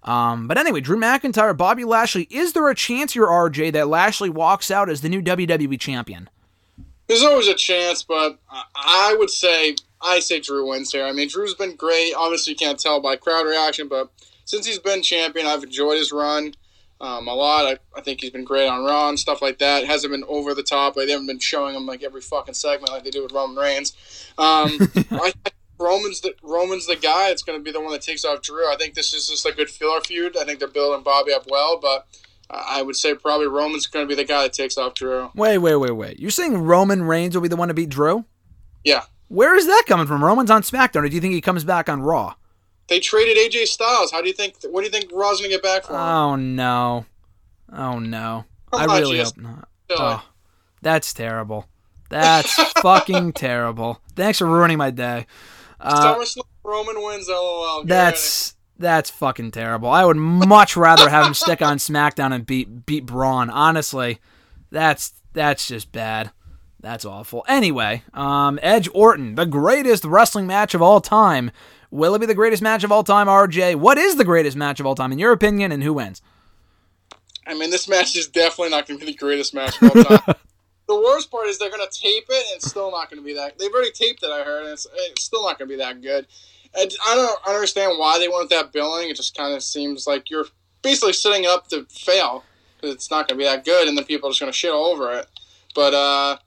[0.02, 2.26] Um, but anyway, Drew McIntyre, Bobby Lashley.
[2.30, 6.28] Is there a chance here, RJ, that Lashley walks out as the new WWE champion?
[7.06, 11.04] There's always a chance, but I- I would say I say Drew wins here.
[11.04, 12.14] I mean, Drew's been great.
[12.14, 14.10] Obviously, you can't tell by crowd reaction, but
[14.44, 16.54] since he's been champion, I've enjoyed his run
[17.00, 17.66] um, a lot.
[17.66, 19.84] I, I think he's been great on Raw and stuff like that.
[19.84, 20.96] Hasn't been over the top.
[20.96, 23.56] Like, they haven't been showing him like every fucking segment like they do with Roman
[23.56, 23.92] Reigns.
[24.38, 24.78] Um,
[25.12, 27.30] I think Roman's the Roman's the guy.
[27.30, 28.70] It's going to be the one that takes off Drew.
[28.70, 30.36] I think this is just a good filler feud.
[30.36, 32.06] I think they're building Bobby up well, but.
[32.52, 35.30] I would say probably Roman's going to be the guy that takes off Drew.
[35.36, 36.18] Wait, wait, wait, wait.
[36.18, 38.24] You're saying Roman Reigns will be the one to beat Drew?
[38.82, 39.02] Yeah.
[39.30, 40.24] Where is that coming from?
[40.24, 42.34] Roman's on SmackDown, or do you think he comes back on Raw?
[42.88, 44.10] They traded AJ Styles.
[44.10, 44.56] How do you think?
[44.68, 46.00] What do you think Raw's gonna get back for him?
[46.00, 47.06] Oh no.
[47.72, 48.44] Oh no.
[48.72, 49.68] I really just- hope not.
[49.92, 50.24] Oh,
[50.82, 51.68] that's terrible.
[52.08, 54.00] That's fucking terrible.
[54.16, 55.26] Thanks for ruining my day.
[55.80, 57.28] Uh, SummerSlam Roman wins.
[57.28, 57.82] LOL.
[57.84, 59.90] Get that's that's fucking terrible.
[59.90, 63.48] I would much rather have him stick on SmackDown and beat beat Braun.
[63.48, 64.18] Honestly,
[64.72, 66.32] that's that's just bad.
[66.80, 67.44] That's awful.
[67.46, 71.50] Anyway, um, Edge Orton, the greatest wrestling match of all time.
[71.90, 73.76] Will it be the greatest match of all time, RJ?
[73.76, 76.22] What is the greatest match of all time in your opinion, and who wins?
[77.46, 80.34] I mean, this match is definitely not gonna be the greatest match of all time.
[80.88, 83.58] the worst part is they're gonna tape it, and it's still not gonna be that.
[83.58, 84.30] They've already taped it.
[84.30, 86.26] I heard, and it's, it's still not gonna be that good.
[86.74, 89.10] And I don't understand why they want that billing.
[89.10, 90.46] It just kind of seems like you're
[90.82, 92.44] basically setting up to fail
[92.76, 94.86] because it's not gonna be that good, and then people are just gonna shit all
[94.86, 95.26] over it.
[95.74, 96.38] But uh,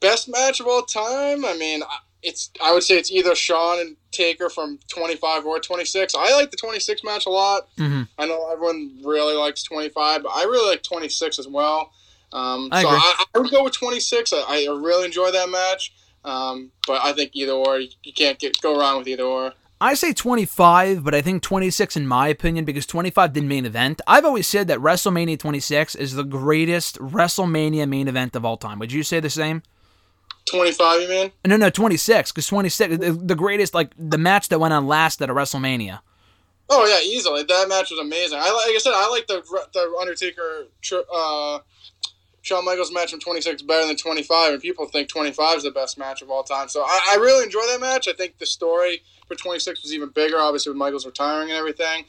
[0.00, 1.44] best match of all time.
[1.44, 5.58] I mean, I- it's I would say it's either Shawn and Taker from 25 or
[5.58, 6.14] 26.
[6.14, 7.68] I like the 26 match a lot.
[7.78, 8.08] Mhm.
[8.18, 11.92] I know everyone really likes 25, but I really like 26 as well.
[12.32, 12.88] Um, I so.
[12.90, 14.34] I, I would go with 26.
[14.34, 15.92] I, I really enjoy that match.
[16.22, 19.54] Um, but I think either or, you, you can't get go wrong with either or.
[19.80, 24.02] I say 25, but I think 26 in my opinion because 25 didn't main event.
[24.06, 28.78] I've always said that WrestleMania 26 is the greatest WrestleMania main event of all time.
[28.78, 29.62] Would you say the same?
[30.46, 31.32] 25, you mean?
[31.44, 35.22] No, no, 26 because 26 the, the greatest like the match that went on last
[35.22, 36.00] at a WrestleMania.
[36.68, 37.42] Oh yeah, easily.
[37.42, 38.38] That match was amazing.
[38.38, 40.66] I like I said, I like the the Undertaker
[41.12, 41.58] uh,
[42.42, 45.98] Shawn Michaels match from 26 better than 25, and people think 25 is the best
[45.98, 46.68] match of all time.
[46.68, 48.08] So I, I really enjoy that match.
[48.08, 52.04] I think the story for 26 was even bigger, obviously with Michaels retiring and everything.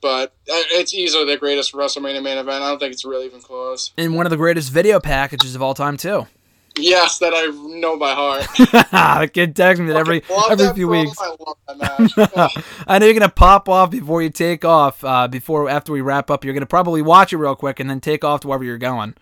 [0.00, 2.62] But uh, it's easily the greatest WrestleMania main event.
[2.62, 3.92] I don't think it's really even close.
[3.98, 6.26] And one of the greatest video packages of all time too.
[6.78, 7.46] Yes, that I
[7.78, 8.46] know by heart.
[8.56, 11.16] the kid texts me that every every few weeks.
[11.20, 12.64] I love that match.
[12.86, 15.02] I know you're gonna pop off before you take off.
[15.04, 18.00] Uh, before after we wrap up, you're gonna probably watch it real quick and then
[18.00, 19.14] take off to wherever you're going.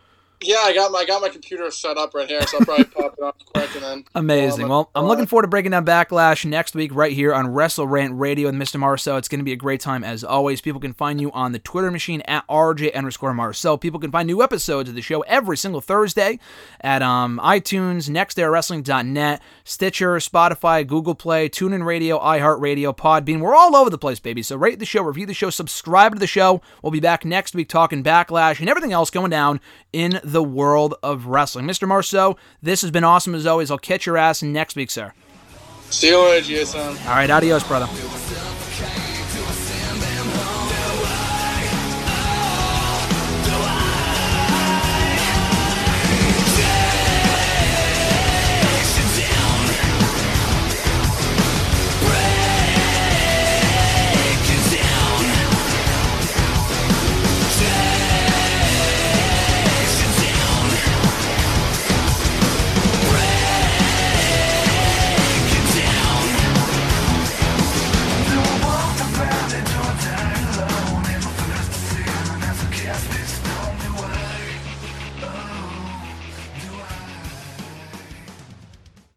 [0.47, 2.84] Yeah, I got my I got my computer set up right here, so I'll probably
[2.84, 4.05] pop it up quick and then.
[4.14, 4.64] Amazing.
[4.64, 7.47] Um, Well, I'm uh, looking forward to breaking down Backlash next week right here on
[7.47, 8.78] WrestleRant Radio with Mr.
[8.78, 9.16] Marceau.
[9.16, 10.61] It's going to be a great time as always.
[10.61, 13.76] People can find you on the Twitter machine at RJ underscore Marceau.
[13.76, 16.38] People can find new episodes of the show every single Thursday
[16.80, 23.40] at um, iTunes, NextAirWrestling.net, Stitcher, Spotify, Google Play, TuneIn Radio, iHeartRadio, Podbean.
[23.40, 24.42] We're all over the place, baby.
[24.42, 26.61] So rate the show, review the show, subscribe to the show.
[26.82, 29.61] We'll be back next week talking Backlash and everything else going down
[29.92, 31.66] in the world of wrestling.
[31.66, 31.87] Mr.
[31.87, 33.70] Marceau, this has been awesome as always.
[33.70, 35.12] I'll catch your ass next week, sir.
[35.91, 37.07] See you later, GSM.
[37.07, 37.87] All right, adios, brother.